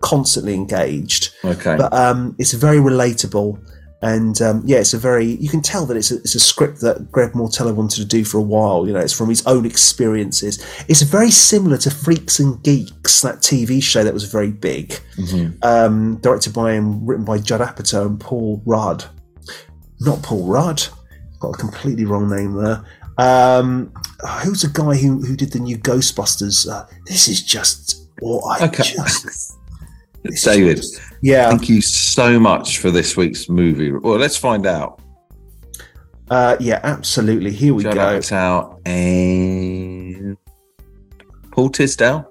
[0.00, 1.76] constantly engaged, Okay.
[1.76, 3.58] but um, it's very relatable.
[4.04, 6.80] And um, yeah, it's a very you can tell that it's a, it's a script
[6.80, 8.84] that Greg Mottola wanted to do for a while.
[8.86, 10.58] You know, it's from his own experiences.
[10.88, 14.98] It's very similar to Freaks and Geeks, that TV show that was very big,
[15.62, 19.04] um, directed by and written by Judd Apatow and Paul Rudd
[20.04, 20.82] not Paul Rudd.
[21.40, 22.84] Got a completely wrong name there.
[23.18, 23.92] Um,
[24.42, 26.70] who's the guy who, who did the new Ghostbusters?
[26.70, 28.82] Uh, this is just what I Okay.
[28.84, 29.58] just.
[30.44, 33.90] David, just- yeah, thank you so much for this week's movie.
[33.92, 35.00] Well, let's find out.
[36.30, 37.50] uh, yeah, absolutely.
[37.50, 38.00] Here we Shout go.
[38.00, 40.36] out out and
[41.50, 42.30] Paul Tisdale.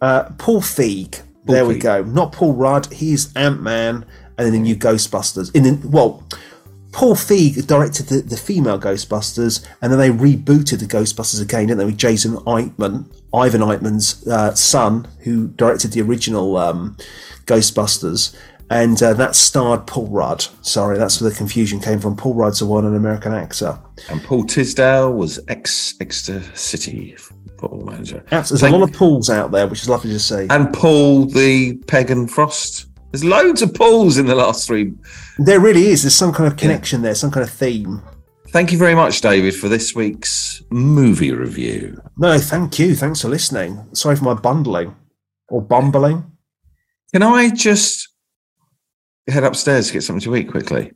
[0.00, 1.22] Uh, Paul Feig.
[1.44, 2.02] there we go.
[2.02, 2.92] Not Paul Rudd.
[2.92, 4.04] He's Ant Man,
[4.36, 5.54] and then the new Ghostbusters.
[5.54, 6.22] In the, well,
[6.92, 11.78] Paul Feig directed the, the female Ghostbusters, and then they rebooted the Ghostbusters again, didn't
[11.78, 11.84] they?
[11.84, 16.96] With Jason Reitman, Ivan Reitman's uh, son, who directed the original um,
[17.44, 18.34] Ghostbusters,
[18.70, 20.46] and uh, that starred Paul Rudd.
[20.62, 22.16] Sorry, that's where the confusion came from.
[22.16, 23.78] Paul Rudd's a one an American actor.
[24.10, 27.16] And Paul Tisdale was ex Exeter City
[27.58, 28.24] football manager.
[28.30, 30.46] There's a lot of Pauls out there, which is lovely to see.
[30.50, 32.86] And Paul the Pagan Frost.
[33.10, 34.92] There's loads of Pauls in the last three.
[35.38, 36.02] There really is.
[36.02, 38.02] There's some kind of connection there, some kind of theme.
[38.48, 42.00] Thank you very much, David, for this week's movie review.
[42.18, 42.94] No, thank you.
[42.94, 43.86] Thanks for listening.
[43.94, 44.94] Sorry for my bundling
[45.48, 46.30] or bumbling.
[47.12, 48.08] Can I just
[49.28, 50.92] head upstairs to get something to eat quickly?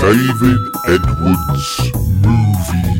[0.00, 2.93] David Edwards movie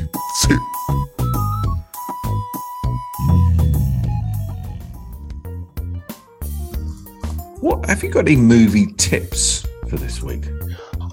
[7.64, 10.44] What have you got any movie tips for this week?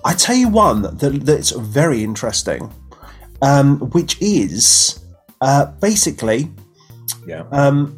[0.03, 2.69] I tell you one that, that's very interesting,
[3.41, 4.99] um, which is
[5.39, 6.51] uh, basically
[7.25, 7.45] Yeah.
[7.53, 7.97] um,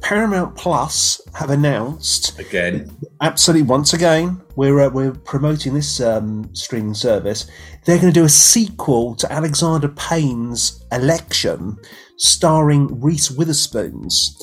[0.00, 2.88] Paramount Plus have announced Again.
[3.20, 7.48] absolutely once again we're uh, we're promoting this um, streaming service.
[7.84, 11.78] They're going to do a sequel to Alexander Payne's Election,
[12.16, 14.40] starring Reese Witherspoon's.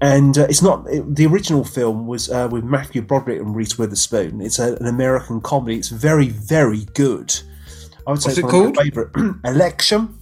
[0.00, 3.78] And uh, it's not it, the original film was uh, with Matthew Broderick and Reese
[3.78, 4.40] Witherspoon.
[4.40, 5.76] It's a, an American comedy.
[5.78, 7.32] It's very very good.
[8.06, 8.76] I would say What's it's it one of my called?
[8.84, 10.18] favorite Election.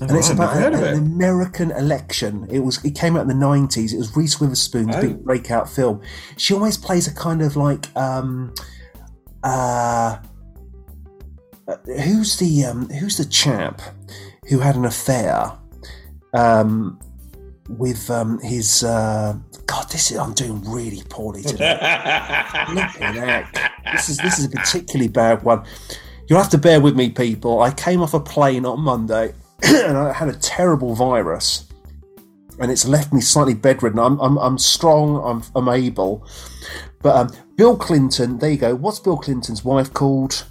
[0.00, 1.06] and it's about never a- of an.
[1.06, 2.46] American election.
[2.50, 2.84] It was.
[2.84, 3.92] It came out in the nineties.
[3.92, 5.00] It was Reese Witherspoon's Oh.
[5.00, 6.00] big breakout film.
[6.36, 8.52] She always plays a kind of like, um,
[9.44, 10.18] uh,
[11.68, 13.80] uh, who's the um, who's the chap
[14.48, 15.52] who had an affair
[16.34, 16.98] um,
[17.68, 18.84] with um, his.
[18.84, 19.36] Uh,
[19.66, 20.18] God, this is.
[20.18, 21.76] I'm doing really poorly today.
[22.66, 23.72] Flipping heck.
[23.92, 25.64] This is this is a particularly bad one.
[26.28, 27.62] You'll have to bear with me, people.
[27.62, 31.66] I came off a plane on Monday and I had a terrible virus,
[32.58, 33.98] and it's left me slightly bedridden.
[33.98, 35.22] I'm I'm, I'm strong.
[35.24, 36.26] I'm I'm able,
[37.02, 38.38] but um, Bill Clinton.
[38.38, 38.74] There you go.
[38.74, 40.44] What's Bill Clinton's wife called?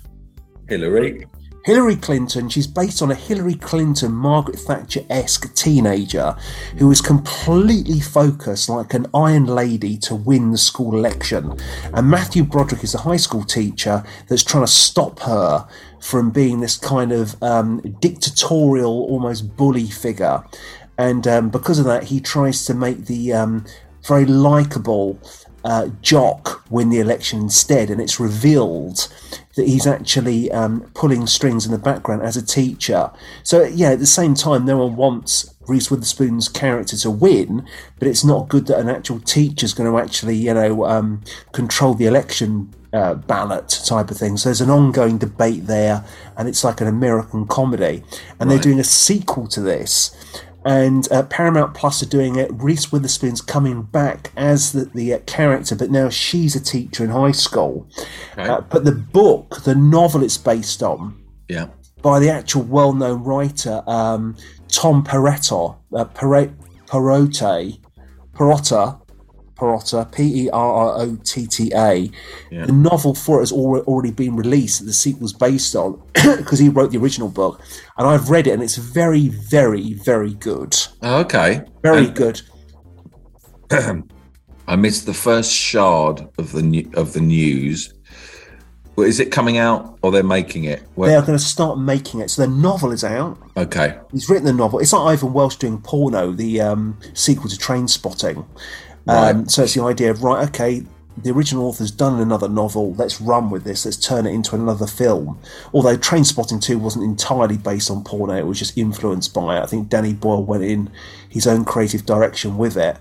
[0.68, 1.28] Hillary.
[1.66, 6.36] Hillary Clinton, she's based on a Hillary Clinton, Margaret Thatcher esque teenager
[6.78, 11.58] who is completely focused like an iron lady to win the school election.
[11.92, 15.68] And Matthew Broderick is a high school teacher that's trying to stop her
[16.00, 20.44] from being this kind of um, dictatorial, almost bully figure.
[21.00, 23.66] And um, because of that, he tries to make the um,
[24.08, 25.20] very likable
[25.66, 29.12] uh, Jock win the election instead, and it's revealed
[29.56, 33.10] that he's actually um, pulling strings in the background as a teacher.
[33.42, 38.08] So yeah, at the same time, no one wants Reese Witherspoon's character to win, but
[38.08, 42.06] it's not good that an actual teacher's going to actually, you know, um, control the
[42.06, 44.38] election uh, ballot type of thing.
[44.38, 46.06] So there's an ongoing debate there,
[46.38, 48.04] and it's like an American comedy,
[48.40, 50.16] and they're doing a sequel to this
[50.66, 52.50] and uh, Paramount Plus are doing it.
[52.52, 57.12] Reese Witherspoon's coming back as the, the uh, character, but now she's a teacher in
[57.12, 57.88] high school.
[58.36, 61.16] Uh, but the book, the novel it's based on,
[61.48, 61.68] Yeah.
[62.02, 64.36] by the actual well-known writer um,
[64.68, 66.54] Tom Perrotto, uh, Perre-
[66.88, 67.80] Perotte,
[68.34, 69.00] Perrotta,
[69.56, 72.10] Perrotta, P E R R O T T A.
[72.52, 72.66] Yeah.
[72.66, 74.80] The novel for it has already been released.
[74.80, 77.62] that The sequel's based on because he wrote the original book,
[77.98, 80.76] and I've read it, and it's very, very, very good.
[81.02, 81.62] Oh, okay.
[81.82, 82.42] Very And good.
[84.68, 87.94] I missed the first shard of the new, of the news.
[88.96, 90.82] Well, is it coming out or they're making it?
[90.96, 92.30] Well, They are going to start making it.
[92.30, 93.38] So the novel is out.
[93.58, 93.98] okay.
[94.14, 94.80] He's written the novel.
[94.80, 98.46] It's like Irvine Welsh doing Porno, the um, sequel to Trainspotting.
[99.08, 100.84] Um, So it's the idea of right, okay,
[101.18, 102.94] the original author's done another novel.
[102.96, 103.86] Let's run with this.
[103.86, 105.40] Let's turn it into another film.
[105.74, 109.64] Although Trainspotting Two wasn't entirely based on porno, it was just influenced by it.
[109.64, 110.90] I think Danny Boyle went in
[111.30, 112.98] his own creative direction with it.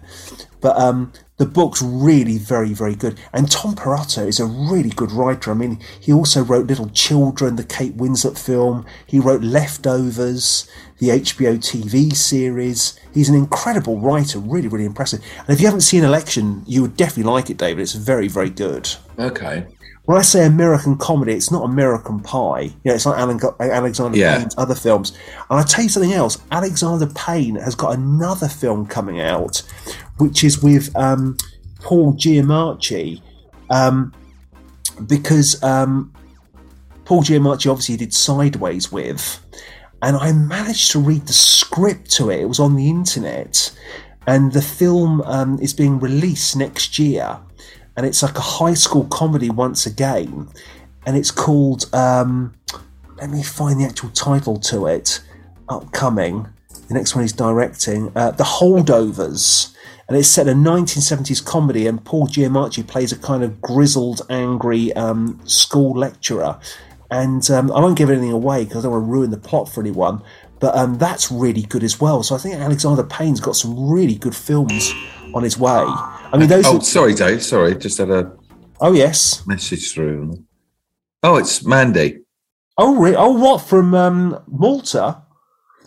[0.61, 3.18] But um, the book's really very, very good.
[3.32, 5.51] And Tom Perrotta is a really good writer.
[5.51, 8.87] I mean, he also wrote Little Children, the Kate Winslet film.
[9.07, 10.68] He wrote Leftovers,
[10.99, 12.99] the HBO TV series.
[13.12, 15.20] He's an incredible writer, really, really impressive.
[15.41, 17.82] And if you haven't seen Election, you would definitely like it, David.
[17.82, 18.89] It's very, very good.
[19.18, 19.66] Okay.
[20.07, 22.61] When I say American comedy, it's not American Pie.
[22.61, 24.39] You know, it's like Alan, Alexander Yeah.
[24.39, 25.12] Payne's other films.
[25.49, 26.37] And I'll tell you something else.
[26.53, 29.62] Alexander Payne has got another film coming out,
[30.18, 31.36] which is with um,
[31.80, 33.20] Paul Giamatti,
[33.70, 34.12] um,
[35.06, 36.12] because um,
[37.04, 39.40] Paul Giamatti obviously did Sideways with,
[40.02, 42.40] and I managed to read the script to it.
[42.40, 43.76] It was on the internet,
[44.26, 47.38] and the film um, is being released next year,
[47.96, 50.48] and it's like a high school comedy once again,
[51.06, 51.92] and it's called.
[51.94, 52.54] Um,
[53.16, 55.20] let me find the actual title to it.
[55.68, 56.46] Upcoming,
[56.88, 59.73] the next one he's directing, uh, The Holdovers,
[60.09, 64.22] and it's set in a 1970s comedy, and Paul Giamatti plays a kind of grizzled,
[64.30, 66.59] angry um, school lecturer.
[67.11, 69.68] And um, I won't give anything away because I don't want to ruin the plot
[69.68, 70.22] for anyone.
[70.59, 72.22] But um, that's really good as well.
[72.22, 74.92] So I think Alexander Payne's got some really good films
[75.34, 75.84] on his way.
[75.84, 76.64] I mean, those.
[76.66, 77.42] Oh, are, sorry, Dave.
[77.42, 78.32] Sorry, just had a
[78.80, 79.46] oh yes.
[79.46, 80.44] message through.
[81.22, 82.24] Oh, it's Mandy,
[82.76, 85.22] Oh, re- oh, what from um, Malta?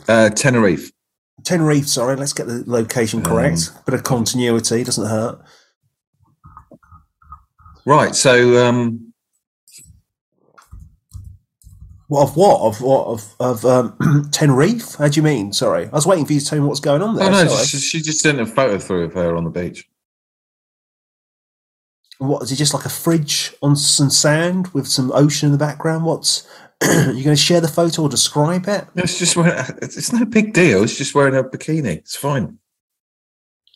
[0.07, 0.91] uh, Tenerife.
[1.43, 3.71] Tenerife, sorry, let's get the location correct.
[3.75, 5.39] Um, Bit of continuity, doesn't hurt.
[7.85, 8.13] Right.
[8.15, 9.13] So, um,
[12.07, 12.61] What of what?
[12.61, 13.07] Of what?
[13.07, 14.95] Of, of um, Tenerife?
[14.95, 15.51] How do you mean?
[15.51, 15.85] Sorry.
[15.85, 17.27] I was waiting for you to tell me what's going on there.
[17.27, 19.87] oh no, she, she just sent a photo through of her on the beach.
[22.19, 25.57] What is it just like a fridge on some sand with some ocean in the
[25.57, 26.03] background?
[26.05, 26.47] What's
[26.83, 28.85] you going to share the photo or describe it?
[28.95, 30.83] It's just wearing, it's, it's no big deal.
[30.83, 31.97] It's just wearing a bikini.
[31.97, 32.59] It's fine.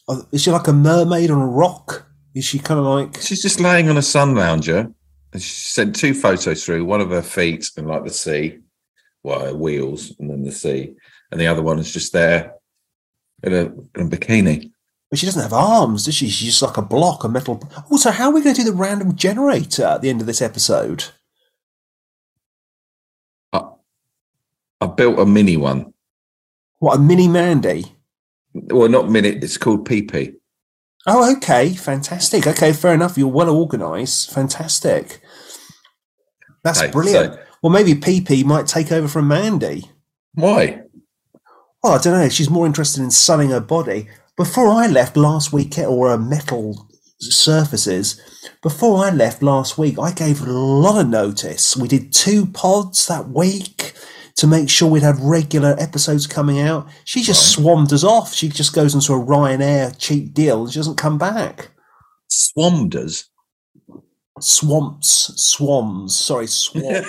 [0.07, 2.07] Uh, Is she like a mermaid on a rock?
[2.35, 4.91] Is she kind of like She's just laying on a sun lounger.
[5.33, 6.85] And she sent two photos through.
[6.85, 8.59] One of her feet and like the sea,
[9.23, 10.93] well, her wheels, and then the sea,
[11.31, 12.55] and the other one is just there
[13.43, 13.65] in a,
[13.99, 14.71] in a bikini.
[15.09, 16.29] But she doesn't have arms, does she?
[16.29, 17.61] She's just like a block, a metal.
[17.89, 20.41] Also, how are we going to do the random generator at the end of this
[20.41, 21.05] episode?
[24.81, 25.93] I built a mini one.
[26.79, 27.85] What a mini Mandy.
[28.53, 29.29] Well, not mini.
[29.29, 30.33] It's called PP.
[31.07, 32.45] Oh, okay, fantastic.
[32.47, 33.17] Okay, fair enough.
[33.17, 34.31] You're well organised.
[34.33, 35.21] Fantastic.
[36.63, 37.33] That's Okay, brilliant.
[37.35, 39.89] so- well, maybe PP might take over from Mandy.
[40.33, 40.81] Why?
[41.83, 42.29] Well, I don't know.
[42.29, 44.07] She's more interested in selling her body.
[44.35, 46.87] Before I left last week, or uh, metal
[47.19, 48.19] surfaces,
[48.63, 51.77] before I left last week, I gave a lot of notice.
[51.77, 53.93] We did two pods that week
[54.35, 56.87] to make sure we'd have regular episodes coming out.
[57.05, 58.33] She just swarmed us off.
[58.33, 61.69] She just goes into a Ryanair cheap deal and she doesn't come back.
[62.29, 63.25] Swamders.
[64.39, 66.15] Swamps, swans.
[66.15, 66.83] Sorry, swan.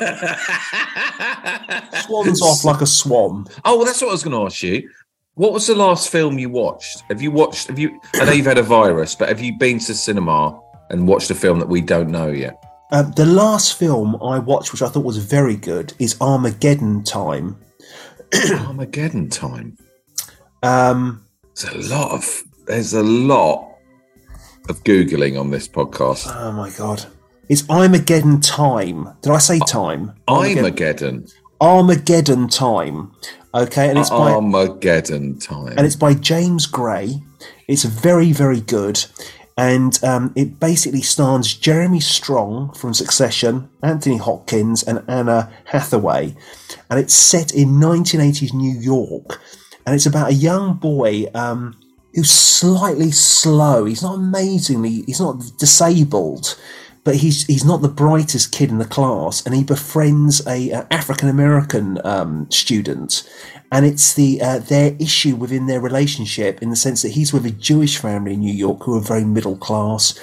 [2.04, 3.46] Swans off like a swan.
[3.64, 4.90] Oh, well, that's what I was going to ask you.
[5.34, 7.04] What was the last film you watched?
[7.08, 7.68] Have you watched?
[7.68, 7.98] Have you?
[8.14, 10.60] I know you've had a virus, but have you been to cinema
[10.90, 12.62] and watched a film that we don't know yet?
[12.92, 17.56] Uh, the last film I watched, which I thought was very good, is Armageddon Time.
[18.66, 19.78] Armageddon time.
[20.62, 21.24] Um,
[21.56, 22.42] There's a lot of.
[22.66, 23.76] There's a lot
[24.68, 26.30] of googling on this podcast.
[26.36, 27.06] oh my god,
[27.48, 29.08] it's Armageddon Time.
[29.22, 30.12] Did I say time?
[30.28, 31.26] Armageddon.
[31.62, 33.12] Armageddon Time.
[33.54, 35.74] Okay, and it's by Armageddon time.
[35.76, 37.22] and it's by James Gray.
[37.68, 39.04] It's very, very good.
[39.56, 46.34] And um, it basically stars Jeremy Strong from Succession, Anthony Hopkins, and Anna Hathaway.
[46.90, 49.40] And it's set in 1980s New York.
[49.84, 51.76] And it's about a young boy um,
[52.14, 53.84] who's slightly slow.
[53.84, 56.58] He's not amazingly, he's not disabled,
[57.04, 59.44] but he's he's not the brightest kid in the class.
[59.44, 63.28] And he befriends a, a African American um, student,
[63.70, 67.46] and it's the uh, their issue within their relationship in the sense that he's with
[67.46, 70.18] a Jewish family in New York who are very middle class.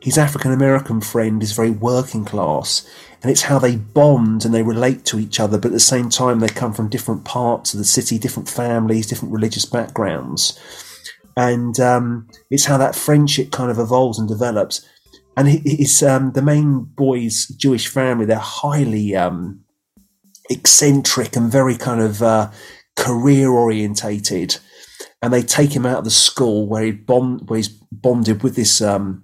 [0.00, 2.88] His African American friend is very working class,
[3.22, 6.08] and it's how they bond and they relate to each other, but at the same
[6.08, 10.58] time they come from different parts of the city, different families, different religious backgrounds,
[11.36, 14.86] and um, it's how that friendship kind of evolves and develops.
[15.38, 18.24] And he's um, the main boy's Jewish family.
[18.24, 19.60] They're highly um,
[20.50, 22.50] eccentric and very kind of uh,
[22.96, 24.58] career orientated.
[25.22, 28.56] And they take him out of the school where he bond, where he's bonded with
[28.56, 29.22] this um,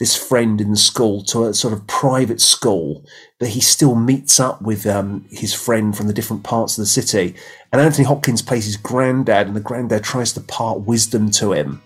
[0.00, 3.06] this friend in the school to a sort of private school,
[3.38, 6.86] but he still meets up with um, his friend from the different parts of the
[6.86, 7.36] city.
[7.70, 11.80] And Anthony Hopkins plays his granddad, and the granddad tries to part wisdom to him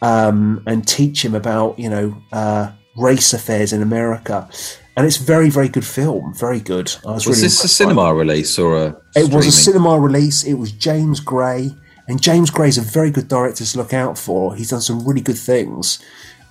[0.00, 4.48] um, and teach him about you know uh, race affairs in America.
[4.96, 6.34] And it's very, very good film.
[6.34, 6.92] Very good.
[7.06, 8.96] I was, was really this a cinema release or a?
[9.16, 10.44] it was a cinema release.
[10.44, 11.74] It was James Gray,
[12.08, 14.54] and James Gray is a very good director to look out for.
[14.54, 16.00] He's done some really good things.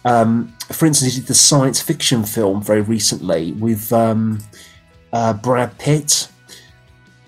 [0.06, 4.40] Um, for instance, he did the science fiction film very recently with um,
[5.12, 6.30] uh, Brad Pitt,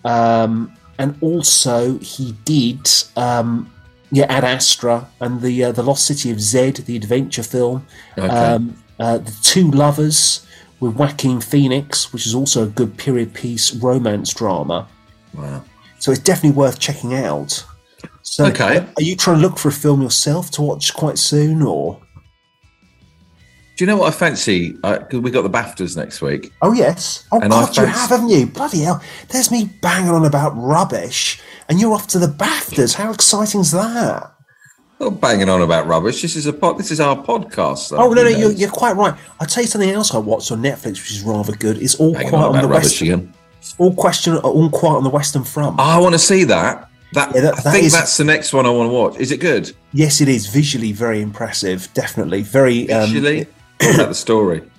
[0.05, 3.71] um, and also he did um,
[4.11, 7.85] yeah Ad Astra and the uh, the Lost City of Zed, the adventure film.
[8.17, 8.27] Okay.
[8.27, 10.45] Um, uh, the Two Lovers
[10.79, 14.87] with Joaquin Phoenix, which is also a good period piece romance drama.
[15.33, 15.63] wow.
[15.99, 17.63] So it's definitely worth checking out.
[18.23, 18.77] So, Okay.
[18.97, 21.99] are you trying to look for a film yourself to watch quite soon, or?
[23.77, 24.71] Do you know what I fancy?
[24.73, 26.51] Because we got the Baftas next week.
[26.61, 27.25] Oh yes.
[27.31, 28.45] Oh And I God, you have, haven't you?
[28.47, 29.01] Bloody hell!
[29.29, 32.95] There's me banging on about rubbish, and you're off to the Baftas.
[32.95, 34.30] How exciting's that?
[35.01, 36.21] Not banging on about rubbish.
[36.21, 37.89] This is a pod, this is our podcast.
[37.89, 39.15] Though, Oh no, no, you're, you're quite right.
[39.39, 41.81] I'll tell you something else I watched on Netflix, which is rather good.
[41.81, 43.07] It's all banging quiet on on the western.
[43.07, 43.33] again.
[43.79, 45.77] All question, all quiet on the Western Front.
[45.79, 46.87] Oh, I want to see that.
[47.13, 49.17] That, Yeah, that- I that think is- that's the next one I want to watch.
[49.17, 49.71] Is it good?
[49.91, 51.89] Yes, it is visually very impressive.
[51.95, 52.91] Definitely very.
[52.91, 54.61] Um, what about the story?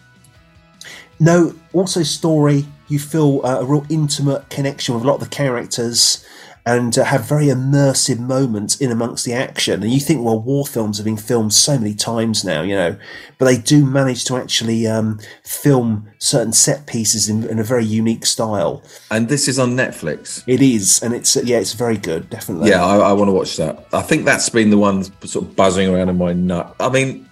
[1.20, 2.64] No, also story.
[2.88, 6.24] You feel uh, a real intimate connection with a lot of the characters,
[6.64, 9.82] and uh, have very immersive moments in amongst the action.
[9.82, 12.96] And you think, well, war films have been filmed so many times now, you know,
[13.38, 17.84] but they do manage to actually um, film certain set pieces in, in a very
[17.84, 18.82] unique style.
[19.10, 20.44] And this is on Netflix.
[20.46, 22.70] It is, and it's yeah, it's very good, definitely.
[22.70, 23.86] Yeah, I, I want to watch that.
[23.92, 26.76] I think that's been the one sort of buzzing around in my nut.
[26.78, 27.28] I mean,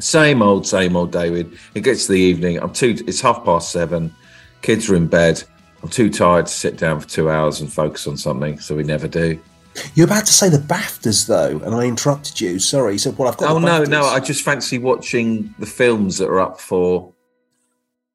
[0.00, 1.56] same old, same old, David.
[1.74, 2.58] It gets to the evening.
[2.58, 2.96] I'm too.
[3.06, 4.12] It's half past seven.
[4.62, 5.42] Kids are in bed.
[5.82, 8.82] I'm too tired to sit down for two hours and focus on something, so we
[8.82, 9.40] never do.
[9.94, 12.58] You're about to say the BAFTAs though, and I interrupted you.
[12.58, 12.98] Sorry.
[12.98, 13.50] So, well, I've got.
[13.50, 14.02] Oh no, no!
[14.04, 17.12] I just fancy watching the films that are up for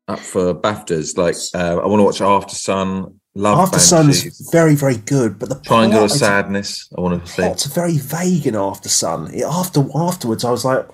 [0.09, 1.17] up for Baftas.
[1.17, 5.47] Like uh, I want to watch Aftersun, Love After Banshees, Sun's very, very good, but
[5.47, 6.89] the Triangle plot of Sadness.
[6.97, 7.41] I want to see.
[7.43, 9.33] plot's very vague in Aftersun.
[9.33, 10.85] It, after afterwards, I was like,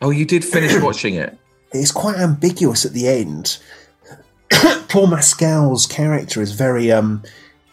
[0.00, 1.36] Oh, you did finish watching it.
[1.74, 3.58] it's quite ambiguous at the end.
[4.88, 7.22] Paul Mescal's character is very um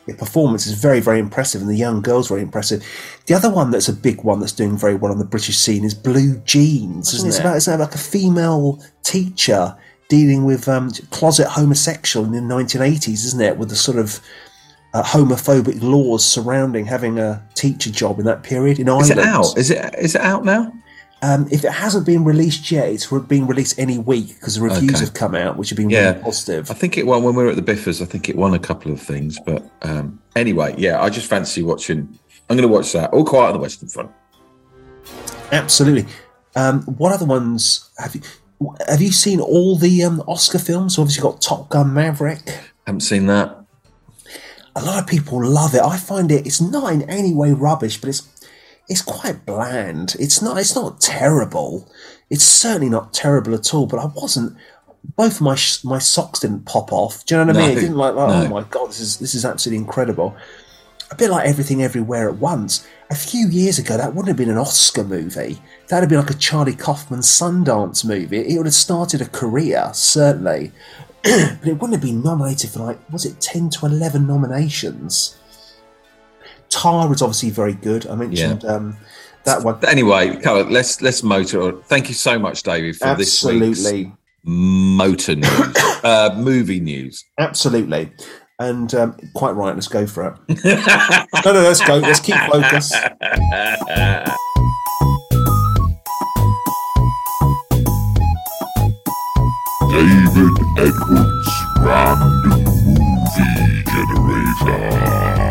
[0.08, 2.82] The performance is very, very impressive, and the young girl's very impressive.
[3.26, 5.84] The other one that's a big one that's doing very well on the British scene
[5.84, 7.30] is Blue Jeans, isn't it?
[7.30, 9.76] It's about, it's about like a female teacher
[10.08, 13.58] dealing with um, closet homosexual in the 1980s, isn't it?
[13.58, 14.22] With the sort of
[14.94, 19.20] uh, homophobic laws surrounding having a teacher job in that period in Is Ireland.
[19.20, 19.58] it out?
[19.58, 20.72] Is it is it out now?
[21.24, 24.92] Um, if it hasn't been released yet, it's been released any week because the reviews
[24.96, 25.00] Okay.
[25.06, 26.10] have come out, which have been Yeah.
[26.12, 26.70] really positive.
[26.70, 28.02] I think it won when we were at the BIFAs.
[28.02, 31.64] I think it won a couple of things, but um, anyway, yeah, I just fancy
[31.64, 32.08] watching.
[32.50, 33.12] I'm going to watch that.
[33.14, 34.12] All Quiet on the Western Front.
[35.52, 36.06] Absolutely.
[36.56, 38.22] Um, what other ones have you?
[38.88, 40.98] Have you seen all the um, Oscar films?
[40.98, 42.42] Obviously, you've got Top Gun Maverick.
[42.86, 43.56] Haven't seen that.
[44.76, 45.82] A lot of people love it.
[45.82, 46.46] I find it.
[46.46, 48.22] It's not in any way rubbish, but it's
[48.88, 50.16] it's quite bland.
[50.20, 50.58] It's not.
[50.58, 51.90] It's not terrible.
[52.30, 53.86] It's certainly not terrible at all.
[53.86, 54.56] But I wasn't.
[55.16, 57.26] Both my sh- my socks didn't pop off.
[57.26, 57.70] Do you know what I mean?
[57.70, 57.78] No.
[57.78, 58.16] It didn't like.
[58.16, 58.46] like No.
[58.46, 58.90] Oh my god!
[58.90, 60.36] This is this is absolutely incredible.
[61.10, 62.86] A bit like everything everywhere at once.
[63.10, 65.58] A few years ago, that wouldn't have been an Oscar movie.
[65.88, 68.40] That'd have been like a Charlie Kaufman Sundance movie.
[68.40, 70.74] It would have started a career, certainly.
[71.24, 75.38] but it wouldn't have been nominated for like, was it 10 to 11 nominations?
[76.70, 78.08] Tar was obviously very good.
[78.08, 78.98] I mentioned um,
[79.46, 79.80] that one.
[79.80, 81.62] But anyway, come on, let's let's motor.
[81.62, 81.82] on.
[81.84, 84.14] Thank you so much, David, for this week's Absolutely.
[84.44, 87.26] motor news, uh, movie news.
[87.38, 88.12] Absolutely.
[88.60, 90.66] And um, quite right, let's go for it.
[91.46, 91.98] no, no, let's go.
[91.98, 92.92] Let's keep focus.
[99.90, 101.50] David Edwards
[101.80, 105.47] Random Movie Generator.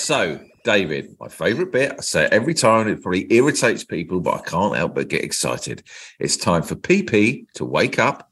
[0.00, 4.34] So, David, my favourite bit, I say it every time, it probably irritates people, but
[4.34, 5.82] I can't help but get excited.
[6.18, 8.30] It's time for PP to wake up.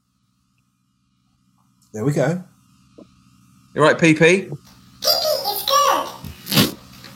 [1.93, 2.43] There we go.
[3.73, 4.55] You're right, PP?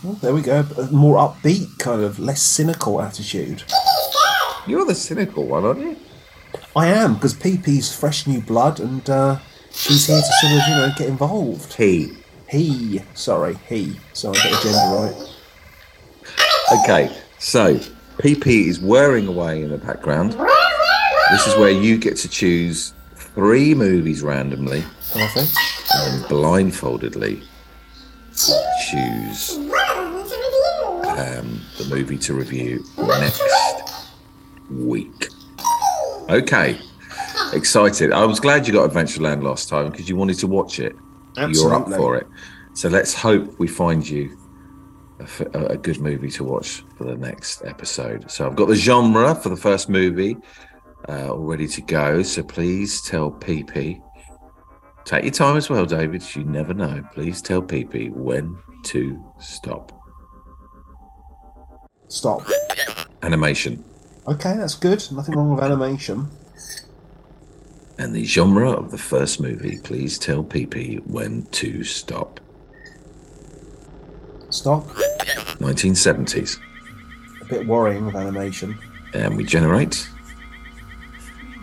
[0.03, 0.65] Well, there we go.
[0.77, 3.63] A more upbeat, kind of less cynical attitude.
[4.67, 5.97] You're the cynical one, aren't you?
[6.75, 9.39] I am, because PP's fresh new blood and uh,
[9.71, 11.73] she's here to sort of, you know, get involved.
[11.73, 12.22] He.
[12.49, 13.99] He, sorry, he.
[14.13, 15.29] Sorry, I got the gender right.
[16.83, 17.75] Okay, so
[18.17, 20.33] PP is whirring away in the background.
[21.31, 25.51] This is where you get to choose three movies randomly Perfect.
[25.95, 27.43] and then blindfoldedly
[28.35, 29.57] choose
[31.07, 33.41] um, the movie to review next
[34.69, 35.27] week.
[36.29, 36.79] Okay,
[37.53, 38.11] excited.
[38.11, 40.95] I was glad you got Adventureland last time because you wanted to watch it.
[41.37, 42.27] You're up for it.
[42.73, 44.37] So let's hope we find you
[45.53, 48.29] a good movie to watch for the next episode.
[48.29, 50.37] So I've got the genre for the first movie
[51.09, 52.23] uh, all ready to go.
[52.23, 54.01] So please tell PP.
[55.05, 56.23] Take your time as well, David.
[56.35, 57.03] You never know.
[57.13, 59.91] Please tell PP when to stop.
[62.07, 62.47] Stop.
[63.21, 63.83] Animation.
[64.27, 65.05] Okay, that's good.
[65.11, 66.29] Nothing wrong with animation.
[67.97, 69.79] And the genre of the first movie.
[69.79, 72.39] Please tell PP when to stop.
[74.49, 74.87] Stop.
[75.59, 76.59] 1970s.
[77.41, 78.77] A bit worrying with animation.
[79.13, 80.09] And we generate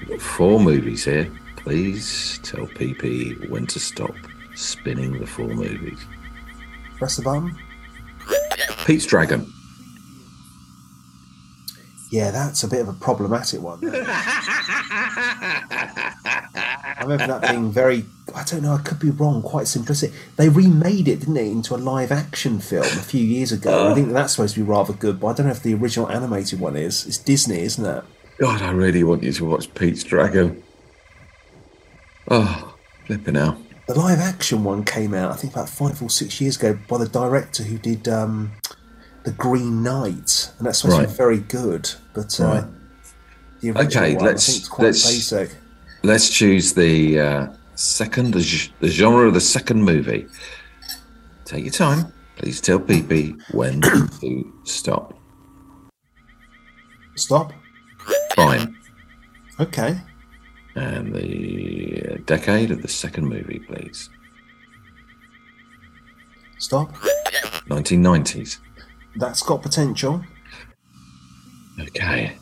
[0.01, 1.31] We've got four movies here.
[1.57, 4.15] Please tell PP when to stop
[4.55, 5.99] spinning the four movies.
[6.97, 7.57] Press the button.
[8.87, 9.47] Pete's Dragon.
[12.11, 13.79] Yeah, that's a bit of a problematic one.
[17.01, 18.05] I remember that being very,
[18.35, 20.13] I don't know, I could be wrong, quite simplistic.
[20.37, 23.93] They remade it, didn't they, into a live action film a few years ago.
[23.93, 26.11] I think that's supposed to be rather good, but I don't know if the original
[26.11, 27.07] animated one is.
[27.07, 28.03] It's Disney, isn't it?
[28.39, 30.65] God, I really want you to watch Pete's Dragon.
[32.29, 32.75] Oh,
[33.07, 33.57] flipping out.
[33.87, 36.99] The live action one came out, I think, about five or six years ago by
[36.99, 38.53] the director who did um,
[39.25, 41.09] The Green Knight, and that's to Right.
[41.09, 41.91] very good.
[42.15, 42.65] But uh, Right.
[43.61, 45.57] the Okay, one, let's- I think it's quite let's- basic.
[46.03, 50.27] Let's choose the uh, second, the, the genre of the second movie.
[51.45, 52.11] Take your time.
[52.37, 53.81] Please tell PP when
[54.21, 55.13] to stop.
[57.17, 57.53] Stop.
[58.35, 58.75] Fine.
[59.59, 60.01] Okay.
[60.75, 64.09] And the uh, decade of the second movie, please.
[66.59, 66.95] Stop.
[67.69, 68.59] 1990s.
[69.21, 70.25] That's got potential.
[71.79, 72.39] Okay.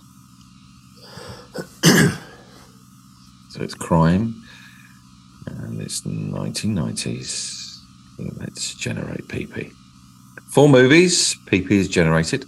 [1.83, 4.41] so it's crime,
[5.47, 7.81] and it's 1990s.
[8.39, 9.72] Let's generate PP.
[10.51, 11.35] Four movies.
[11.47, 12.45] PP is generated.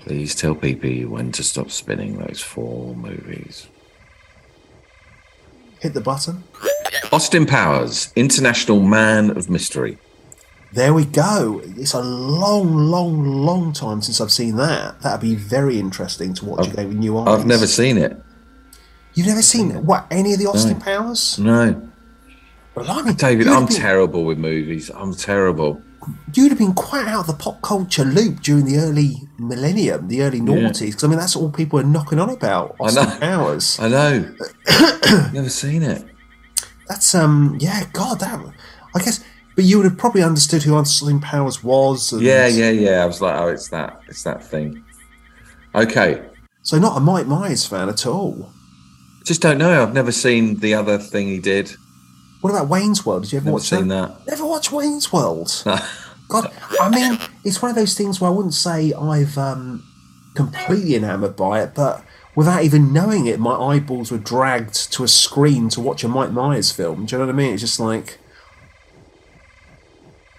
[0.00, 3.68] Please tell PP when to stop spinning those four movies.
[5.80, 6.44] Hit the button.
[7.12, 9.98] Austin Powers, International Man of Mystery.
[10.72, 11.62] There we go.
[11.64, 15.00] It's a long, long, long time since I've seen that.
[15.00, 17.28] That'd be very interesting to watch again with new eyes.
[17.28, 18.20] I've never seen it.
[19.14, 21.38] You've never seen what any of the Austin Powers?
[21.38, 21.88] No.
[22.74, 24.90] Blimey, David, I'm been- terrible with movies.
[24.94, 25.82] I'm terrible.
[26.32, 30.22] You'd have been quite out of the pop culture loop during the early millennium, the
[30.22, 30.86] early noughties.
[30.86, 32.76] Because I mean, that's all people are knocking on about.
[32.80, 33.18] I Austin know.
[33.18, 33.78] Powers.
[33.80, 34.34] I know.
[35.32, 36.04] never seen it.
[36.88, 38.40] That's um, yeah, God, that.
[38.94, 39.22] I guess,
[39.58, 42.12] but you would have probably understood who Austin Powers was.
[42.12, 43.02] And, Yeah, yeah, yeah.
[43.02, 44.00] I was like, oh, it's that.
[44.06, 44.84] It's that thing.
[45.74, 46.22] Okay.
[46.62, 48.52] So not a Mike Myers fan at all.
[49.24, 49.82] Just don't know.
[49.82, 51.72] I've never seen the other thing he did.
[52.40, 53.24] What about Wayne's World?
[53.24, 54.24] Did you ever Never watch seen that?
[54.26, 54.30] that.
[54.30, 55.50] Never watched Wayne's World.
[56.28, 59.82] God, I mean, it's one of those things where I wouldn't say I've um,
[60.36, 62.04] completely enamoured by it, but
[62.36, 66.30] without even knowing it, my eyeballs were dragged to a screen to watch a Mike
[66.30, 67.06] Myers film.
[67.06, 67.54] Do you know what I mean?
[67.54, 68.20] It's just like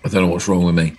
[0.06, 0.96] I don't know what's wrong with me.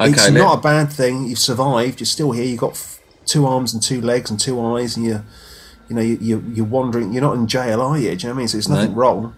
[0.00, 1.26] Okay, it's let- not a bad thing.
[1.28, 2.00] You've survived.
[2.00, 2.44] You're still here.
[2.44, 5.24] You've got f- two arms and two legs and two eyes, and you're,
[5.88, 7.12] you know, you, you, you're wandering.
[7.12, 8.10] You're not in jail, are you?
[8.10, 8.48] Do you know what I mean?
[8.48, 8.96] So it's nothing No.
[8.96, 9.36] wrong.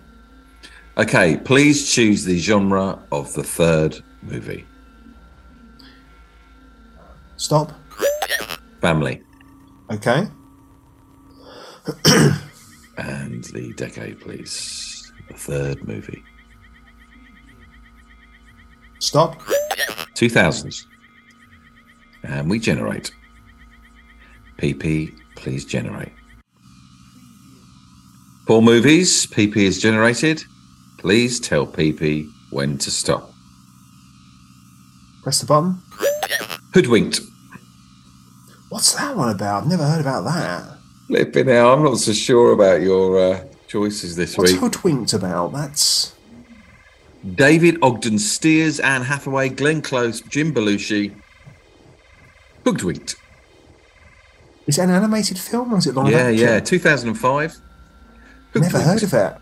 [0.99, 4.65] okay, please choose the genre of the third movie.
[7.37, 7.73] Stop.
[8.81, 9.23] Family
[9.91, 10.27] Okay.
[12.99, 15.13] and the decade, please.
[15.29, 16.23] The third movie.
[19.07, 19.41] Stop.
[20.17, 20.85] 2000s.
[22.25, 23.13] And we generate.
[24.59, 26.11] PP, please generate.
[28.49, 29.25] Four movies.
[29.27, 30.43] PP is generated.
[30.99, 33.31] Please tell PP when to stop.
[35.23, 35.81] Press the button.
[36.75, 37.21] Hoodwinked.
[38.71, 39.63] What's that one about?
[39.63, 40.79] I've never heard about that.
[41.07, 41.75] Flipping out.
[41.75, 44.61] I'm not so sure about your uh, choices this What's week.
[44.61, 45.53] What's hoodwinked about?
[45.53, 46.16] That's
[47.35, 51.15] David Ogden Stiers, Anne Hathaway, Glenn Close, Jim Belushi.
[52.65, 53.17] Hoodwinked.
[54.67, 56.39] is it an animated film or is it live Yeah, action?
[56.49, 56.61] yeah.
[56.61, 57.57] 2005.
[58.55, 59.37] Never heard of it.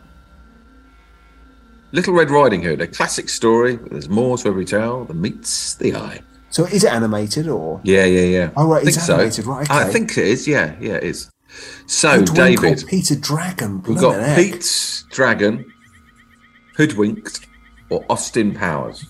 [1.93, 3.76] Little Red Riding Hood, a classic story.
[3.76, 6.20] There's more to every tale than meets the eye.
[6.51, 7.80] So is it animated or?
[7.85, 8.51] Yeah, yeah, yeah.
[8.57, 9.14] Oh, right, I think it's so.
[9.14, 10.47] animated, right, I think it is.
[10.49, 11.30] Yeah, yeah, it is.
[11.87, 13.82] So, Hoodwinked David, Peter Dragon.
[13.82, 14.37] we've got heck.
[14.37, 15.64] Pete's Dragon,
[16.76, 17.47] Hoodwinked,
[17.95, 19.07] or Austin Powers.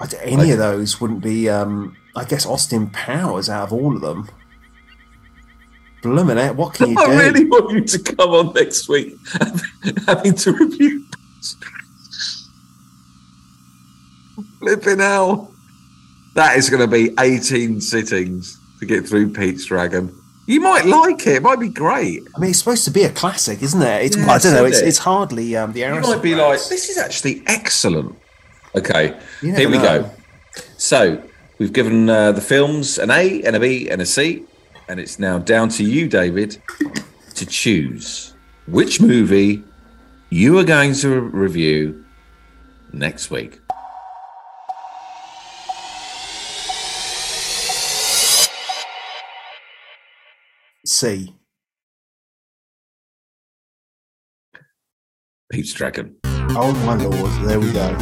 [0.00, 1.48] I Any of those wouldn't be.
[1.48, 4.28] Um, I guess Austin Powers out of all of them.
[6.02, 7.12] Blimmin' what can you I do?
[7.12, 9.16] I really want you to come on next week,
[10.06, 11.04] having to review.
[14.58, 15.52] Flipping hell.
[16.34, 20.14] That is going to be 18 sittings to get through Pete's Dragon.
[20.46, 21.36] You might like it.
[21.36, 22.22] It might be great.
[22.34, 24.04] I mean, it's supposed to be a classic, isn't it?
[24.04, 24.64] It's, Yeah, I don't know.
[24.64, 24.86] It's, it?
[24.88, 26.16] it's hardly um, the You Aristocrats.
[26.16, 28.16] might be like, this is actually excellent.
[28.76, 30.02] Okay, here we know.
[30.02, 30.10] go.
[30.76, 31.22] So
[31.58, 34.44] we've given uh, the films an A and a B and a C,
[34.88, 36.58] and it's now down to you, David,
[37.34, 38.34] to choose
[38.68, 39.64] which movie
[40.30, 42.04] you are going to review
[42.92, 43.60] next week.
[50.88, 51.34] C.
[55.50, 56.16] Pete's Dragon.
[56.24, 57.48] Oh my lord!
[57.48, 57.96] There we go.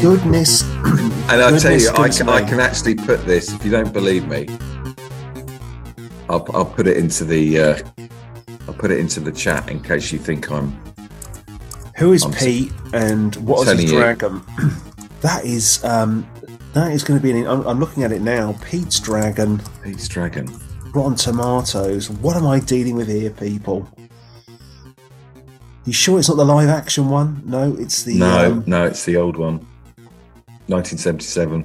[0.00, 0.62] Goodness.
[1.30, 4.26] And I'll tell you, I can, I can actually put this, if you don't believe
[4.26, 4.48] me,
[6.28, 7.78] I'll, I'll put it into the uh,
[8.66, 10.72] I'll put it into the chat in case you think I'm
[11.96, 14.42] Who is I'm Pete and what is his dragon?
[15.20, 16.28] that is um,
[16.74, 17.30] that is going to be.
[17.30, 18.56] An, I'm, I'm looking at it now.
[18.64, 20.48] Pete's dragon, Pete's Dragon.
[20.94, 22.10] Rotten Tomatoes.
[22.10, 23.88] What am I dealing with here, people?
[25.84, 27.42] You sure it's not the live action one?
[27.44, 29.66] No, it's the No, um, no, it's the old one.
[30.68, 31.62] 1977.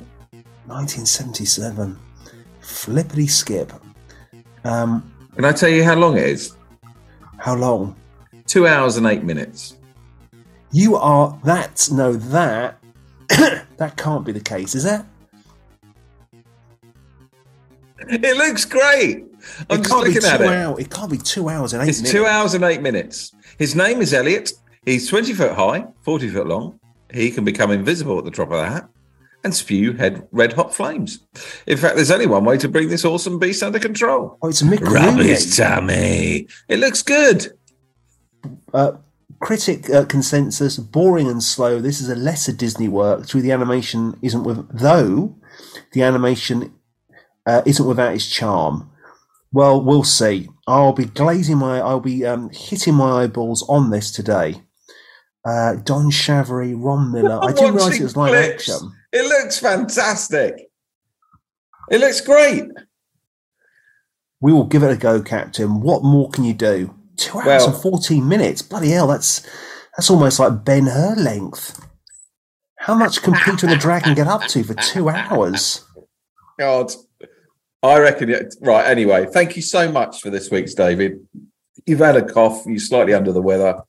[0.65, 1.99] 1977.
[2.61, 3.71] Flippity skip.
[4.63, 6.53] Um, Can I tell you how long it is?
[7.38, 7.95] how long?
[8.47, 9.75] Two hours and eight minutes.
[10.71, 11.88] You are that.
[11.91, 12.80] No, that
[13.78, 15.01] that can't be the case, is it?
[18.10, 19.26] It looks great.
[19.70, 20.47] I'm it can't be looking two at it.
[20.47, 20.80] hours.
[20.80, 22.12] It can't be two hours and eight It's minutes.
[22.12, 23.34] two hours and eight minutes.
[23.58, 24.51] His name is Elliot.
[24.86, 26.80] He's 20 foot high, 40 foot long.
[27.14, 28.89] He can become invisible at the drop of a hat
[29.43, 31.20] and spew head red hot flames.
[31.68, 34.38] In fact, there's only one way to bring this awesome beast under control.
[34.41, 36.47] Oh, it's Mick Rub his tummy.
[36.68, 37.53] It looks good.
[38.74, 38.93] Uh,
[39.39, 41.80] critic uh, consensus: boring and slow.
[41.80, 43.26] This is a lesser Disney work.
[43.26, 45.36] Through the animation isn't with though
[45.93, 46.74] the animation
[47.47, 48.91] uh, isn't without its charm.
[49.51, 50.49] Well, we'll see.
[50.67, 54.61] I'll be glazing my, I'll be um, hitting my eyeballs on this today.
[55.45, 57.39] Uh, Don Chaffey, Ron Miller.
[57.41, 58.69] I didn't realise it was live clips.
[58.69, 58.91] action.
[59.13, 60.69] It looks fantastic.
[61.89, 62.65] It looks great.
[64.41, 65.79] We will give it a go, Captain.
[65.81, 66.93] What more can you do?
[67.15, 68.61] Two hours Well- and fourteen minutes.
[68.61, 69.41] Bloody hell, that's
[69.95, 71.83] that's almost like Ben Hur length.
[72.77, 75.83] How much can Peter and the Dragon get up to for two hours?
[76.59, 76.91] God,
[77.84, 78.55] I reckon it.
[78.61, 78.86] Right.
[78.86, 81.19] Anyway, thank you so much for this week's David.
[81.86, 82.63] You've had a cough.
[82.65, 83.82] You're slightly under the weather.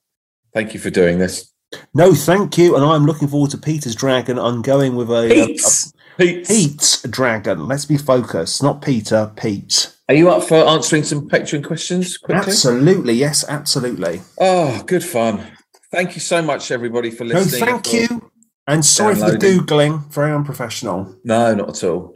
[0.55, 1.53] Thank you for doing this.
[1.95, 2.77] No, thank you.
[2.77, 4.39] And I'm looking forward to Peter's Dragon.
[4.39, 5.93] I'm going with a, a, Pete's.
[6.17, 6.51] Pete's.
[6.51, 7.67] a Pete's Dragon.
[7.67, 8.63] Let's be focused.
[8.63, 9.95] Not Peter, Pete.
[10.09, 12.53] Are you up for answering some Patreon questions quickly?
[12.53, 13.13] Absolutely.
[13.15, 14.23] Yes, absolutely.
[14.41, 15.47] Oh, good fun.
[15.93, 17.65] Thank you so much, everybody, for No, listening.
[17.65, 18.31] thank For- you.
[18.67, 19.39] And sorry for the.
[19.39, 20.13] Googling.
[20.13, 21.17] Very unprofessional.
[21.25, 22.15] No, not at all.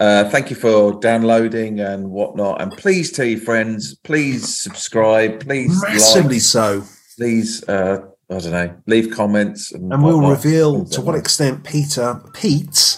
[0.00, 2.62] Uh, thank you for downloading and whatnot.
[2.62, 3.94] And please tell your friends.
[3.96, 5.40] Please subscribe.
[5.40, 6.40] Please Massively like.
[6.42, 6.82] so.
[7.18, 7.98] Please, uh,
[8.30, 9.72] I don't know, leave comments.
[9.72, 11.18] And, And we'll reveal to what that.
[11.18, 12.96] extent Peter, Pete,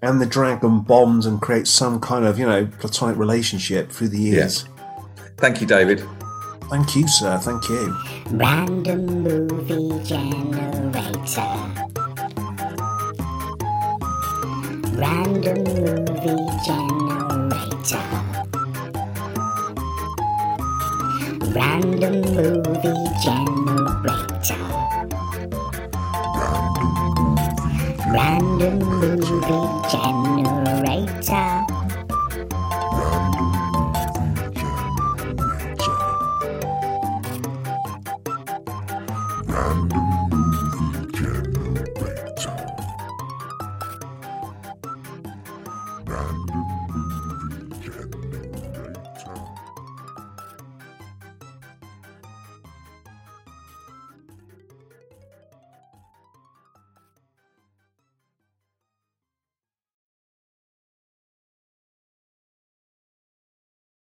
[0.00, 4.20] and the dragon bonds and creates some kind of, you know, platonic relationship through the
[4.20, 4.64] years.
[5.38, 6.04] Thank you, David.
[6.70, 7.36] Thank you, sir.
[7.38, 7.96] Thank you.
[8.30, 12.03] Random movie generator.
[14.96, 18.06] Random movie generator.
[21.52, 24.62] Random movie generator.
[28.12, 31.73] Random movie generator.